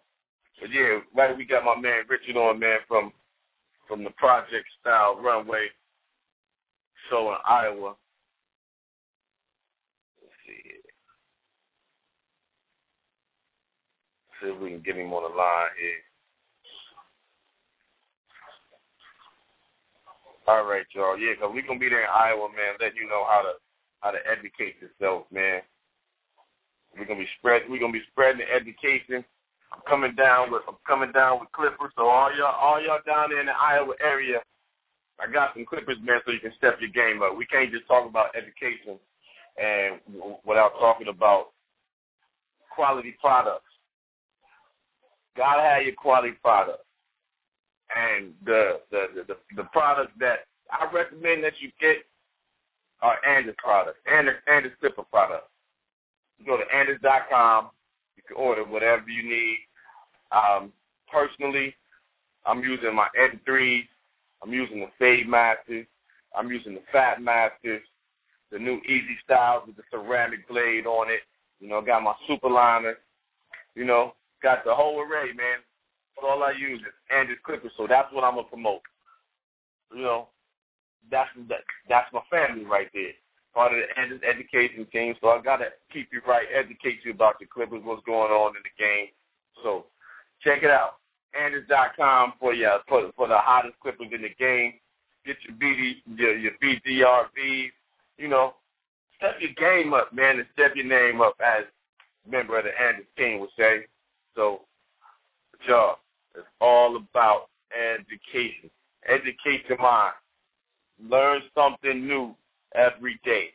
[0.60, 3.12] But yeah, right, we got my man Richard on, man, from
[3.88, 5.68] from the Project Style Runway
[7.10, 7.96] show in Iowa.
[10.22, 10.62] Let's see.
[14.42, 16.02] See if we can get him on the line here.
[20.48, 21.18] All right, y'all.
[21.18, 23.54] Yeah, because we're going to be there in Iowa, man, letting you know how to
[24.02, 25.62] how to educate yourself, man.
[26.98, 29.26] We're gonna be spread we're gonna be spreading the education.
[29.76, 33.30] I'm coming down with I'm coming down with clippers, so all y'all all y'all down
[33.30, 34.40] there in the Iowa area,
[35.20, 37.38] I got some clippers, man, so you can step your game up.
[37.38, 38.98] We can't just talk about education
[39.62, 40.00] and
[40.46, 41.48] without talking about
[42.74, 43.64] quality products.
[45.36, 46.84] Gotta have your quality product.
[47.96, 51.98] And the the the, the, the product that I recommend that you get
[53.02, 55.50] are Andis products, Andis, Andis Clipper products.
[56.40, 57.70] You go to Andis.com.
[58.18, 59.60] You can order whatever you need.
[60.32, 60.72] Um,
[61.12, 61.76] personally,
[62.46, 63.88] I'm using my N3s.
[64.44, 65.88] I'm using the Fade Masters.
[66.38, 67.82] I'm using the Fat Masters.
[68.52, 71.22] The new Easy Styles with the ceramic blade on it.
[71.60, 72.96] You know, got my super liner.
[73.76, 75.60] You know, got the whole array, man.
[76.16, 78.82] That's all I use is Andis Clippers, so that's what I'm gonna promote.
[79.94, 80.28] You know,
[81.12, 83.12] that's that, that's my family right there.
[83.56, 87.40] Part of the Andis education team, so I gotta keep you right, educate you about
[87.40, 89.08] the Clippers, what's going on in the game.
[89.64, 89.86] So
[90.42, 90.98] check it out,
[91.40, 94.74] Andis.com for your for for the hottest Clippers in the game.
[95.26, 97.72] Get your BD your your BGRVs,
[98.18, 98.56] you know,
[99.18, 101.64] step your game up, man, and step your name up as
[102.30, 103.86] member of the Andis team would say.
[104.36, 104.62] So,
[105.68, 106.00] y'all,
[106.36, 108.70] it's all about education.
[109.08, 110.14] Educate your mind.
[111.10, 112.36] Learn something new
[112.76, 113.50] every day.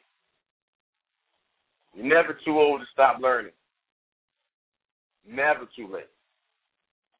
[1.94, 3.52] You're never too old to stop learning.
[5.28, 6.08] Never too late.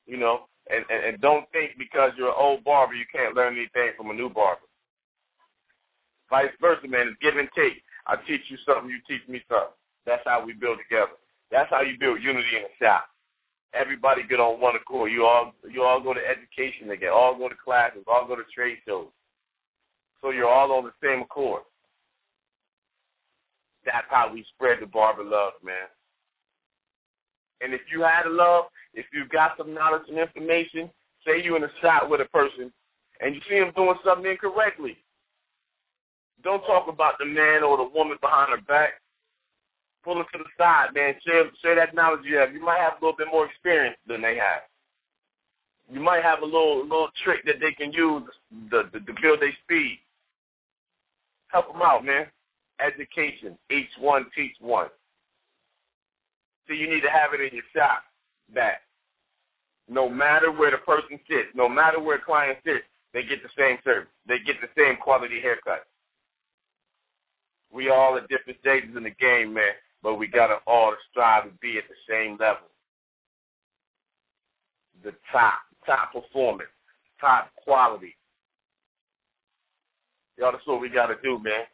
[0.06, 3.54] You know, and, and, and don't think because you're an old barber you can't learn
[3.54, 4.62] anything from a new barber.
[6.30, 7.08] Vice versa, man.
[7.08, 7.82] It's give and take.
[8.06, 9.74] I teach you something, you teach me something.
[10.06, 11.12] That's how we build together.
[11.50, 13.04] That's how you build unity in a shop.
[13.74, 15.12] Everybody get on one accord.
[15.12, 18.42] You all you all go to education together, all go to classes, all go to
[18.54, 19.08] trade shows.
[20.20, 21.62] So you're all on the same accord.
[23.84, 25.88] That's how we spread the barber love, man.
[27.60, 30.90] And if you had a love, if you've got some knowledge and information,
[31.26, 32.72] say you in a shot with a person
[33.20, 34.96] and you see him doing something incorrectly,
[36.42, 38.94] don't talk about the man or the woman behind her back.
[40.02, 41.14] Pull them to the side, man.
[41.26, 42.54] Share, share that knowledge you have.
[42.54, 44.62] You might have a little bit more experience than they have.
[45.92, 48.22] You might have a little little trick that they can use
[48.70, 49.98] to, to, to build their speed.
[51.48, 52.26] Help them out, man.
[52.84, 53.56] Education.
[53.70, 54.88] Each one teach one.
[56.66, 58.02] So you need to have it in your shop
[58.54, 58.82] that
[59.88, 63.48] no matter where the person sits, no matter where a client sits, they get the
[63.58, 64.08] same service.
[64.26, 65.84] They get the same quality haircut.
[67.72, 71.50] We all at different stages in the game, man, but we gotta all strive to
[71.60, 72.68] be at the same level.
[75.02, 76.70] The top, top performance,
[77.20, 78.16] top quality,
[80.40, 81.68] Y'all, that's what we got to do, man.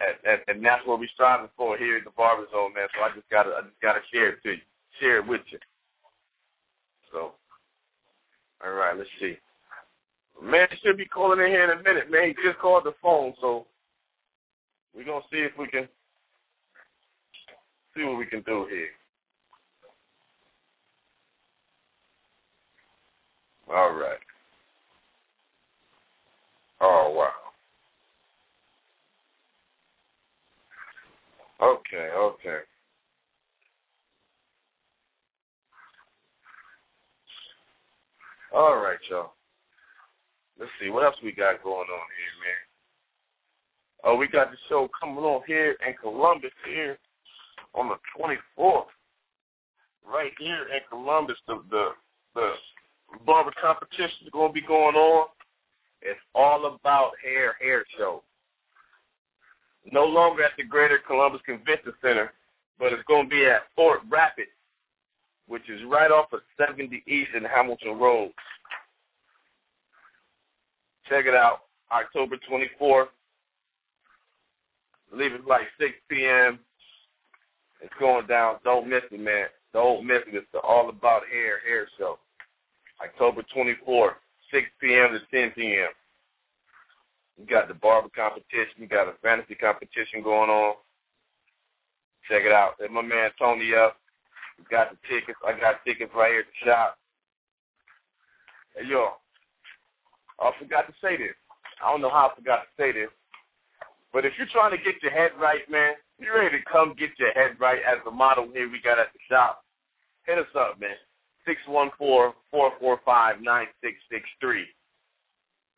[0.00, 2.88] And, and, that's what we're striving for here at the Barber Zone, man.
[2.94, 4.58] So I just gotta, I just gotta share it to you,
[5.00, 5.58] share it with you.
[7.12, 7.32] So,
[8.64, 9.36] all right, let's see.
[10.42, 12.28] Man should be calling in here in a minute, man.
[12.28, 13.66] He just called the phone, so
[14.94, 15.88] we're gonna see if we can
[17.96, 18.88] see what we can do here.
[23.72, 24.18] All right.
[26.80, 27.43] Oh, wow.
[31.62, 32.58] Okay, okay.
[38.54, 39.32] All right, y'all.
[40.58, 42.64] let's see, what else we got going on here, man?
[44.04, 46.98] Oh, we got the show coming on here in Columbus here
[47.74, 48.84] on the 24th.
[50.06, 51.88] Right here in Columbus, the the,
[52.34, 52.52] the
[53.24, 55.28] barber competition is going to be going on.
[56.02, 58.22] It's all about hair hair show.
[59.90, 62.32] No longer at the Greater Columbus Convention Center,
[62.78, 64.46] but it's going to be at Fort Rapid,
[65.46, 68.32] which is right off of 70 East and Hamilton Road.
[71.08, 73.08] Check it out, October 24th.
[75.12, 76.58] Leave it like 6 p.m.
[77.80, 78.56] It's going down.
[78.64, 79.46] Don't miss it, man.
[79.72, 80.34] Don't miss it.
[80.34, 82.18] It's the All About Hair Hair Show.
[83.02, 84.14] October 24th,
[84.50, 85.12] 6 p.m.
[85.12, 85.88] to 10 p.m.
[87.38, 88.80] We got the barber competition.
[88.80, 90.74] We got a fantasy competition going on.
[92.28, 92.74] Check it out.
[92.78, 93.96] There's my man Tony up.
[94.58, 95.38] We got the tickets.
[95.46, 96.98] I got tickets right here at the shop.
[98.76, 99.08] Hey, yo,
[100.40, 101.34] I forgot to say this.
[101.84, 103.10] I don't know how I forgot to say this.
[104.12, 107.10] But if you're trying to get your head right, man, you ready to come get
[107.18, 109.64] your head right as the model here we got at the shop,
[110.24, 110.96] hit us up, man.
[112.54, 114.64] 614-445-9663.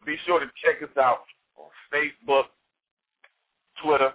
[0.05, 1.25] Be sure to check us out
[1.57, 2.45] on Facebook,
[3.83, 4.13] Twitter,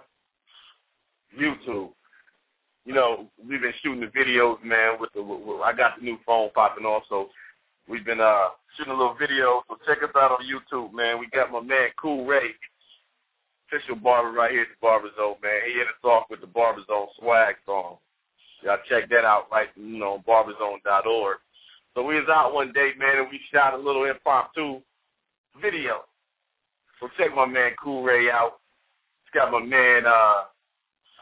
[1.38, 1.90] YouTube.
[2.84, 4.96] You know, we've been shooting the videos, man.
[5.00, 7.28] With the, with, I got the new phone popping off, so
[7.88, 9.62] we've been uh shooting a little video.
[9.68, 11.18] So check us out on YouTube, man.
[11.18, 12.50] We got my man Cool Ray,
[13.68, 15.60] official barber right here at the Barber Zone, man.
[15.66, 17.98] He hit us off with the Barber Zone swag song.
[18.62, 19.68] Y'all check that out, right?
[19.76, 21.36] You know, barberzone.org.
[21.94, 24.80] So we was out one day, man, and we shot a little impromptu
[25.60, 26.02] video.
[27.02, 28.60] So check my man Cool Ray out.
[29.24, 30.44] It's got my man uh,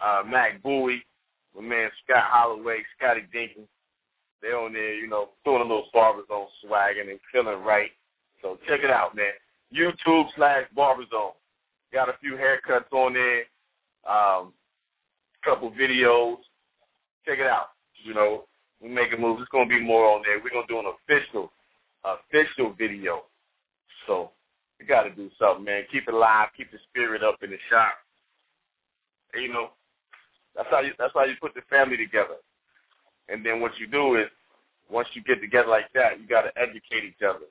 [0.05, 1.03] uh, Mac Bowie,
[1.57, 3.67] my man Scott Holloway, Scotty Dinkins.
[4.43, 7.91] They on there, you know, doing a little Barberzone swagging and feeling right.
[8.43, 9.33] So check it out, man.
[9.75, 11.33] YouTube slash Barberzone.
[11.95, 13.45] Got a few haircuts on there,
[14.07, 14.53] um,
[15.43, 16.37] couple videos.
[17.27, 17.69] Check it out.
[18.05, 18.45] You know,
[18.83, 19.41] we making moves.
[19.41, 20.41] It's gonna be more on there.
[20.45, 21.51] We're gonna do an official,
[22.05, 23.23] official video.
[24.07, 24.33] So
[24.81, 25.85] you got to do something, man.
[25.93, 26.49] Keep it alive.
[26.57, 27.93] Keep the spirit up in the shop.
[29.35, 29.71] And, you know,
[30.57, 32.41] that's how you that's how you put the family together.
[33.29, 34.27] And then what you do is,
[34.91, 37.47] once you get together like that, you got to educate each other.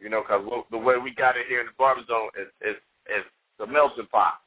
[0.00, 2.76] You know, because the way we got it here in the barber zone is is
[3.06, 3.24] is
[3.58, 4.40] the melting pot.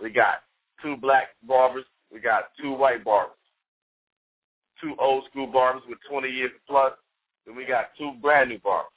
[0.00, 0.44] We got
[0.82, 1.84] two black barbers.
[2.12, 3.34] We got two white barbers.
[4.80, 6.92] Two old school barbers with 20 years plus.
[7.44, 8.92] Then we got two brand new barbers.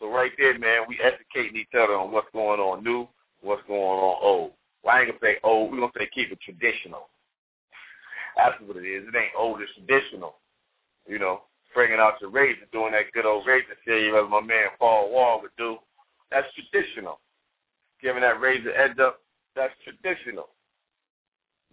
[0.00, 3.08] So right there, man, we educating each other on what's going on new,
[3.40, 4.52] what's going on old.
[4.82, 5.72] Well, I ain't gonna say old.
[5.72, 7.08] We're gonna say keep it traditional.
[8.36, 9.04] That's what it is.
[9.08, 9.60] It ain't old.
[9.60, 10.36] It's traditional.
[11.06, 11.42] You know,
[11.74, 15.40] bringing out your razor, doing that good old razor shave as my man Paul Wall
[15.42, 15.78] would do.
[16.30, 17.18] That's traditional.
[18.00, 19.20] Giving that razor edge up,
[19.56, 20.48] that's traditional.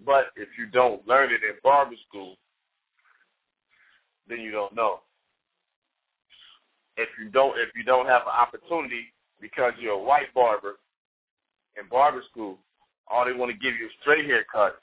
[0.04, 2.36] But if you don't learn it in barber school,
[4.28, 5.02] then you don't know.
[6.98, 10.76] If you don't if you don't have an opportunity because you're a white barber
[11.80, 12.58] in barber school,
[13.08, 14.82] all they want to give you a straight haircut,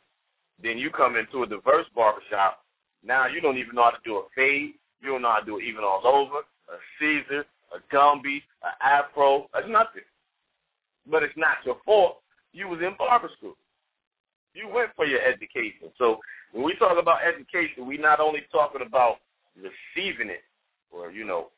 [0.62, 2.64] then you come into a diverse barbershop.
[3.04, 4.74] Now you don't even know how to do a fade.
[5.00, 7.44] You don't know how to do it even all over, a Caesar,
[7.74, 10.02] a Gumby, an Afro, that's nothing.
[11.10, 12.18] But it's not your fault.
[12.52, 13.56] You was in barber school.
[14.54, 15.88] You went for your education.
[15.98, 16.20] So
[16.52, 19.16] when we talk about education, we're not only talking about
[19.56, 20.44] receiving it
[20.90, 21.48] or, you know,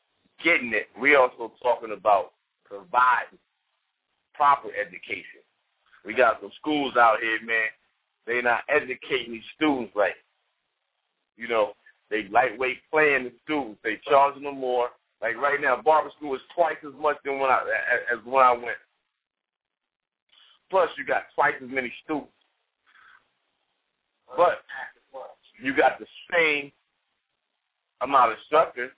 [0.43, 0.87] getting it.
[0.99, 2.33] We're also talking about
[2.65, 3.39] providing
[4.33, 5.41] proper education.
[6.05, 7.67] We got some schools out here, man.
[8.27, 10.15] They're not educating these students right.
[11.37, 11.73] You know,
[12.09, 13.79] they lightweight playing the students.
[13.83, 14.89] They charging them more.
[15.21, 17.61] Like right now, barber school is twice as much than when I
[18.11, 18.77] as when I went.
[20.69, 22.31] Plus, you got twice as many students.
[24.35, 24.63] But
[25.61, 26.71] you got the same
[28.01, 28.91] amount of instructors,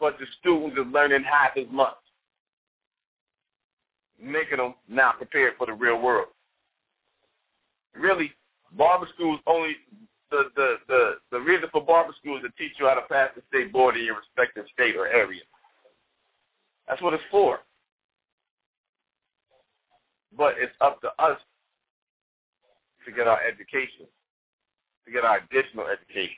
[0.00, 1.96] but the students are learning half as much,
[4.20, 6.28] making them now prepared for the real world.
[7.94, 8.32] Really,
[8.76, 9.76] barber schools only
[10.30, 13.30] the, the, the, the reason for barber school is to teach you how to pass
[13.34, 15.40] the state board in your respective state or area.
[16.86, 17.60] That's what it's for.
[20.36, 21.38] But it's up to us
[23.06, 24.06] to get our education,
[25.06, 26.36] to get our additional education.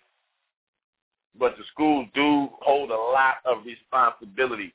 [1.39, 4.75] But the schools do hold a lot of responsibility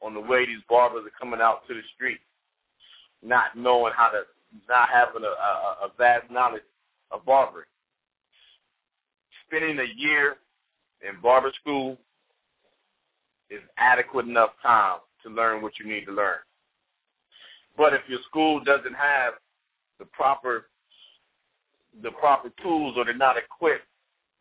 [0.00, 2.20] on the way these barbers are coming out to the street,
[3.22, 4.22] not knowing how to,
[4.68, 6.62] not having a, a, a vast knowledge
[7.10, 7.66] of barbering.
[9.46, 10.36] Spending a year
[11.08, 11.96] in barber school
[13.50, 16.36] is adequate enough time to learn what you need to learn.
[17.76, 19.34] But if your school doesn't have
[19.98, 20.66] the proper
[22.02, 23.87] the proper tools or they're not equipped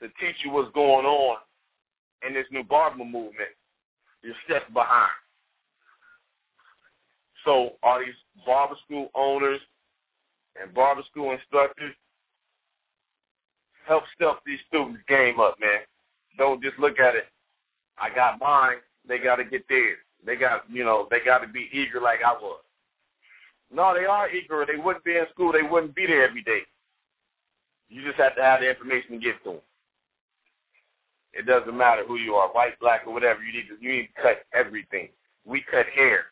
[0.01, 1.37] to teach you what's going on
[2.27, 3.53] in this new barber movement,
[4.23, 5.11] you're steps behind.
[7.45, 9.59] So are these barber school owners
[10.61, 11.93] and barber school instructors
[13.87, 15.79] help step these students' game up, man.
[16.37, 17.27] Don't just look at it.
[17.97, 18.77] I got mine.
[19.07, 19.97] They got to get theirs.
[20.25, 22.59] They got, you know, they got to be eager like I was.
[23.73, 24.65] No, they are eager.
[24.65, 25.51] They wouldn't be in school.
[25.51, 26.61] They wouldn't be there every day.
[27.89, 29.61] You just have to have the information to get to them.
[31.37, 33.43] It doesn't matter who you are, white, black, or whatever.
[33.43, 35.09] You need to you need to cut everything.
[35.45, 36.25] We cut hair.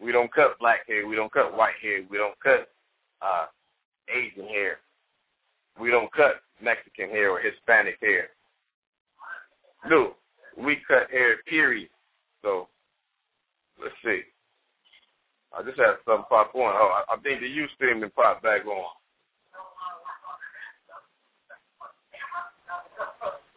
[0.00, 1.06] We don't cut black hair.
[1.06, 2.00] We don't cut white hair.
[2.08, 2.68] We don't cut
[3.20, 3.46] uh,
[4.08, 4.78] Asian hair.
[5.78, 8.28] We don't cut Mexican hair or Hispanic hair.
[9.88, 10.14] No,
[10.56, 11.36] we cut hair.
[11.46, 11.90] Period.
[12.42, 12.68] So
[13.80, 14.22] let's see.
[15.56, 16.74] I just had something pop on.
[16.74, 18.84] Oh, I, I think the Ustream and pop back on.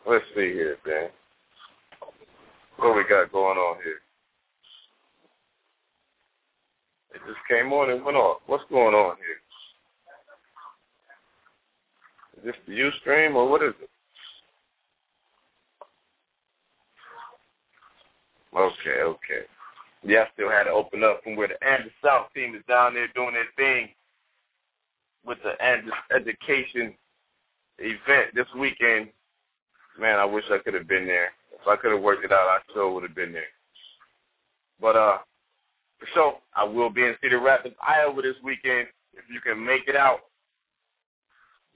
[0.07, 1.09] Let's see here, man.
[2.77, 3.99] What we got going on here?
[7.13, 8.41] It just came on and went off.
[8.47, 9.37] What's going on here?
[12.37, 13.89] Is this the Ustream or what is it?
[18.57, 19.45] Okay, okay.
[20.03, 22.95] Yeah, I still had to open up from where the Andis South team is down
[22.95, 23.89] there doing their thing
[25.25, 26.95] with the Andis Education
[27.77, 29.09] event this weekend.
[29.99, 31.29] Man, I wish I could have been there.
[31.53, 33.43] If I could have worked it out, I sure would have been there.
[34.79, 35.17] But uh,
[35.99, 38.87] for sure, I will be in Cedar Rapids, Iowa this weekend.
[39.13, 40.21] If you can make it out,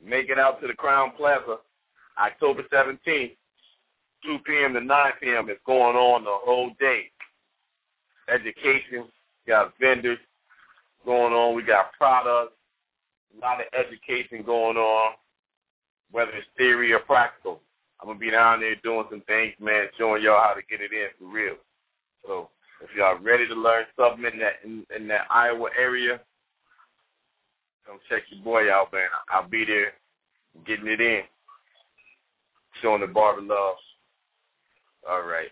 [0.03, 1.57] make it out to the Crowne Plaza,
[2.19, 3.35] October 17th,
[4.23, 4.73] 2 p.m.
[4.73, 5.49] to 9 p.m.
[5.49, 7.11] It's going on the whole day.
[8.33, 9.05] Education,
[9.47, 10.17] got vendors
[11.05, 11.55] going on.
[11.55, 12.53] We got products,
[13.37, 15.13] a lot of education going on,
[16.11, 17.61] whether it's theory or practical.
[18.05, 20.91] I'm gonna be down there doing some things, man, showing y'all how to get it
[20.93, 21.55] in for real.
[22.23, 22.49] So
[22.79, 26.19] if y'all ready to learn something in that in, in that Iowa area,
[27.87, 29.07] come check your boy out, man.
[29.31, 29.93] I'll be there
[30.67, 31.21] getting it in,
[32.79, 33.77] showing the barber love.
[35.09, 35.49] All right.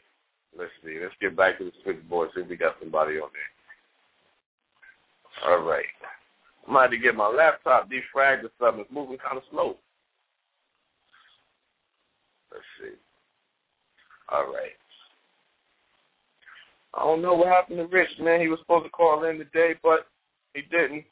[0.56, 1.00] Let's see.
[1.02, 2.30] Let's get back to the switchboard.
[2.36, 3.30] See if we got somebody on
[5.44, 5.52] there.
[5.52, 5.86] All right.
[6.68, 8.82] I might have to get my laptop defragged or something.
[8.82, 9.78] It's moving kind of slow.
[12.54, 12.96] Let's see.
[14.32, 14.78] All right.
[16.94, 18.40] I don't know what happened to Rich, man.
[18.40, 20.08] He was supposed to call in today, but
[20.54, 21.04] he didn't.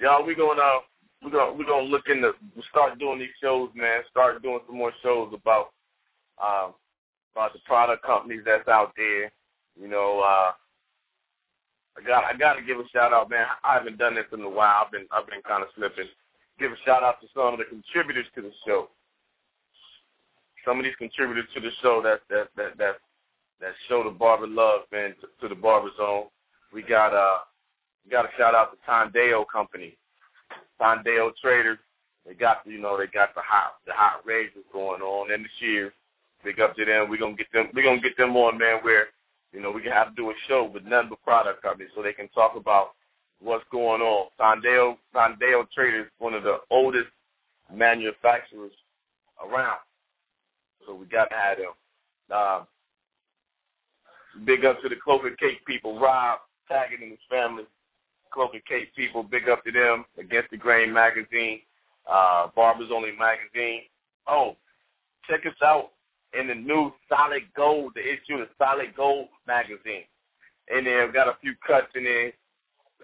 [0.00, 0.78] Y'all, we gonna uh,
[1.24, 2.32] we gonna we gonna look into
[2.70, 4.02] start doing these shows, man.
[4.10, 5.70] Start doing some more shows about
[6.42, 6.74] um,
[7.34, 9.32] about the product companies that's out there.
[9.80, 10.52] You know, uh,
[11.98, 13.46] I got I got to give a shout out, man.
[13.64, 14.84] I haven't done this in a while.
[14.84, 16.06] I've been I've been kind of slipping.
[16.58, 18.88] Give a shout out to some of the contributors to the show.
[20.64, 22.96] Some of these contributors to the show that that that that
[23.60, 26.24] that show the barber love and to, the barber zone.
[26.72, 27.38] We got uh
[28.04, 29.96] we got a shout out to Tondeo Company,
[30.80, 31.78] Tondeo Traders.
[32.26, 35.48] They got you know they got the hot the hot razors going on and the
[35.58, 35.92] shears.
[36.44, 37.08] Big up to them.
[37.08, 37.68] We're gonna get them.
[37.74, 38.78] We're gonna get them on, man.
[38.82, 39.06] Where
[39.52, 42.02] you know we can have to do a show with none but product companies, so
[42.02, 42.92] they can talk about
[43.40, 44.28] what's going on.
[44.40, 47.08] Tondeo Tondeo Traders, one of the oldest
[47.72, 48.72] manufacturers
[49.44, 49.78] around,
[50.86, 51.72] so we got to have them.
[52.30, 52.64] Uh,
[54.44, 57.64] big up to the Clover Cake people, Rob Taggart and his family.
[58.32, 60.04] Clover Cake people, big up to them.
[60.18, 61.60] Against the Grain magazine,
[62.10, 63.82] uh, Barbers Only magazine.
[64.26, 64.56] Oh,
[65.28, 65.90] check us out
[66.38, 70.04] in the new Solid Gold, the issue of Solid Gold magazine.
[70.72, 72.32] And there got a few cuts in there,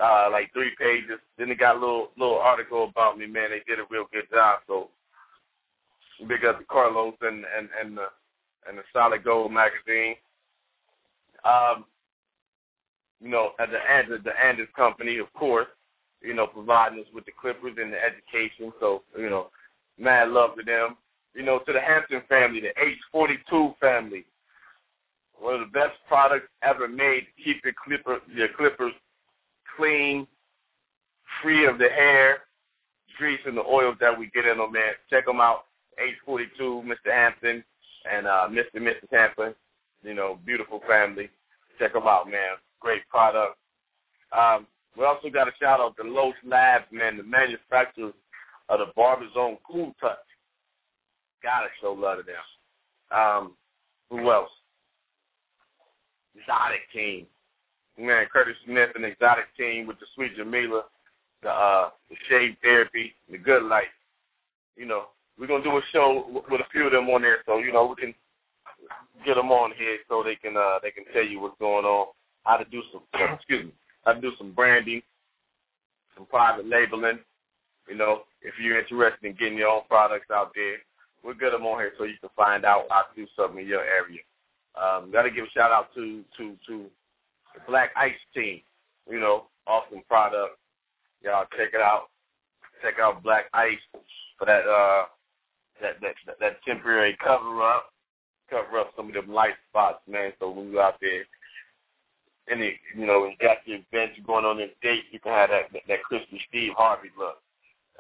[0.03, 1.19] uh, like three pages.
[1.37, 3.51] Then they got a little little article about me, man.
[3.51, 4.61] They did a real good job.
[4.67, 4.89] So
[6.27, 8.07] big up to Carlos and and and the
[8.69, 10.17] and the Solid Gold magazine.
[11.45, 11.85] Um,
[13.21, 15.67] you know, at the end the Andis company, of course,
[16.23, 18.73] you know, providing us with the Clippers and the education.
[18.81, 19.49] So, you know,
[19.99, 20.97] mad love to them
[21.39, 22.73] you know, to the Hampton family, the
[23.15, 24.25] H42 family.
[25.39, 28.93] One of the best products ever made to keep your clipper your clippers
[29.77, 30.27] clean,
[31.41, 32.39] free of the hair,
[33.17, 34.95] grease, and the oils that we get in them, man.
[35.09, 35.67] Check them out.
[35.99, 37.13] H42, Mr.
[37.13, 37.65] Hampton,
[38.11, 38.75] and uh, Mr.
[38.75, 39.11] and Mrs.
[39.11, 39.55] Hampton.
[40.03, 41.29] You know, beautiful family.
[41.79, 42.57] Check them out, man.
[42.81, 43.57] Great product.
[44.37, 48.15] Um, we also got a shout out to Los Labs, man, the manufacturers
[48.69, 50.19] of the Barber Zone Cool Touch.
[51.43, 53.17] Gotta show love to them.
[53.17, 53.53] Um,
[54.11, 54.51] who else?
[56.37, 57.27] Exotic team.
[57.99, 60.85] Man, Curtis Smith and Exotic team with the Sweet Jamila,
[61.43, 63.87] the uh, the Shade Therapy, the Good Life.
[64.77, 65.07] You know,
[65.39, 67.87] we're gonna do a show with a few of them on there, so you know
[67.87, 68.15] we can
[69.25, 72.09] get them on here so they can uh they can tell you what's going on,
[72.45, 73.03] how to do some
[73.35, 73.73] excuse me,
[74.05, 75.03] how to do some branding,
[76.17, 77.19] some private labeling.
[77.89, 80.77] You know, if you're interested in getting your own products out there,
[81.23, 83.67] we'll get them on here so you can find out how to do something in
[83.67, 84.21] your area.
[84.81, 86.87] Um, Got to give a shout out to to to
[87.55, 88.61] the Black Ice team.
[89.09, 90.59] You know, awesome product.
[91.23, 92.09] Y'all check it out.
[92.83, 93.79] Check out Black Ice
[94.39, 95.07] for that uh
[95.81, 97.93] that that that temporary cover up,
[98.51, 100.33] cover up some of them light spots, man.
[100.39, 101.25] So when you out there,
[102.51, 105.73] any you know, when got your event, going on a date, you can have that
[105.73, 107.39] that, that crispy Steve Harvey look.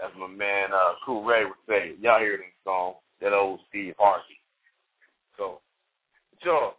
[0.04, 1.94] As my man uh Cool Ray would say.
[2.00, 4.38] Y'all hear this song, that old Steve Harvey.
[5.36, 5.60] So
[6.42, 6.74] Joe,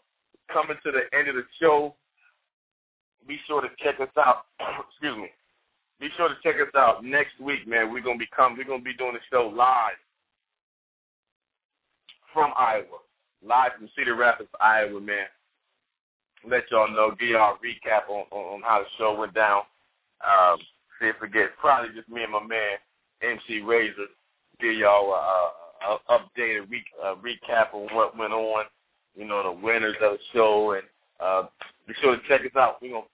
[0.52, 1.96] coming to the end of the show,
[3.28, 4.46] be sure to check us out.
[4.90, 5.30] Excuse me.
[6.00, 7.92] Be sure to check us out next week, man.
[7.92, 8.56] We're gonna be come.
[8.58, 10.00] We're gonna be doing the show live
[12.34, 13.00] from Iowa,
[13.46, 15.28] live from Cedar Rapids, Iowa, man.
[16.48, 19.64] Let y'all know, give y'all a recap on, on, on how the show went down.
[20.22, 20.58] Um,
[21.00, 22.78] see if forget, probably just me and my man
[23.22, 24.08] MC Razor,
[24.60, 25.52] give y'all a,
[25.86, 28.66] a, a updated re, a recap on what went on.
[29.16, 30.84] You know the winners of the show, and
[31.20, 31.48] uh,
[31.88, 32.82] be sure to check us out.
[32.82, 33.06] We're gonna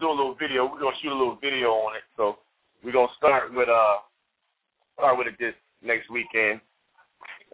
[0.00, 0.64] do a little video.
[0.70, 2.02] We're gonna shoot a little video on it.
[2.16, 2.38] So
[2.82, 3.96] we're gonna start with uh
[4.96, 6.60] start with it this next weekend.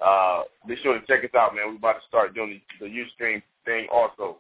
[0.05, 1.69] Uh, be sure to check us out, man.
[1.69, 4.39] We're about to start doing the, the Ustream thing also.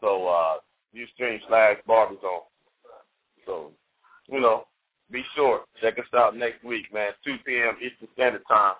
[0.00, 0.56] So uh,
[0.94, 2.44] Ustream slash Barberzone.
[3.46, 3.72] So
[4.28, 4.66] you know,
[5.10, 7.12] be sure check us out next week, man.
[7.24, 7.76] 2 p.m.
[7.76, 8.74] Eastern Standard Time.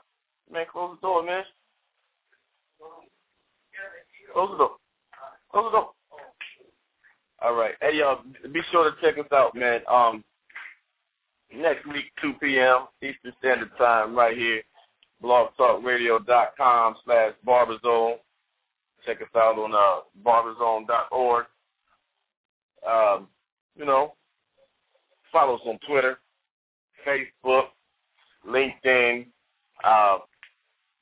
[0.52, 1.42] Man, close the door, man.
[4.32, 4.70] Close the door.
[5.50, 5.90] Close the door.
[7.40, 7.74] All right.
[7.80, 8.20] Hey, y'all,
[8.52, 9.80] be sure to check us out, man.
[9.90, 10.24] Um,
[11.54, 12.86] next week, 2 p.m.
[13.02, 14.62] Eastern Standard Time, right here,
[15.22, 18.16] blogtalkradio.com slash barberzone.
[19.06, 21.46] Check us out on uh, barberzone.org.
[22.88, 23.28] Um,
[23.76, 24.14] you know,
[25.32, 26.18] follow us on Twitter,
[27.06, 27.66] Facebook,
[28.46, 29.26] LinkedIn.
[29.84, 30.18] Uh,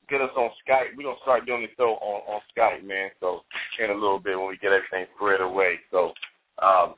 [0.09, 0.95] get us on Skype.
[0.95, 3.09] We're gonna start doing this show on, on Skype, man.
[3.19, 3.43] So
[3.79, 5.75] in a little bit when we get everything squared away.
[5.91, 6.13] So
[6.61, 6.95] um,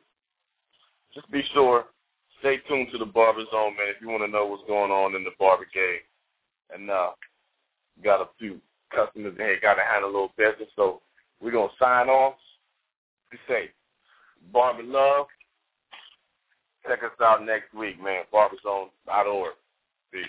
[1.14, 1.86] just be sure,
[2.40, 3.88] stay tuned to the Barber Zone, man.
[3.90, 6.02] If you want to know what's going on in the barber game,
[6.74, 7.12] and uh,
[8.04, 8.60] got a few
[8.94, 10.70] customers in here, got to handle a little business.
[10.76, 11.02] So
[11.42, 12.36] we're gonna sign off.
[13.32, 13.70] Be safe.
[14.52, 15.28] Barber love.
[16.88, 18.24] Check us out next week, man.
[18.34, 19.52] Barberzone.org.
[20.12, 20.26] Peace.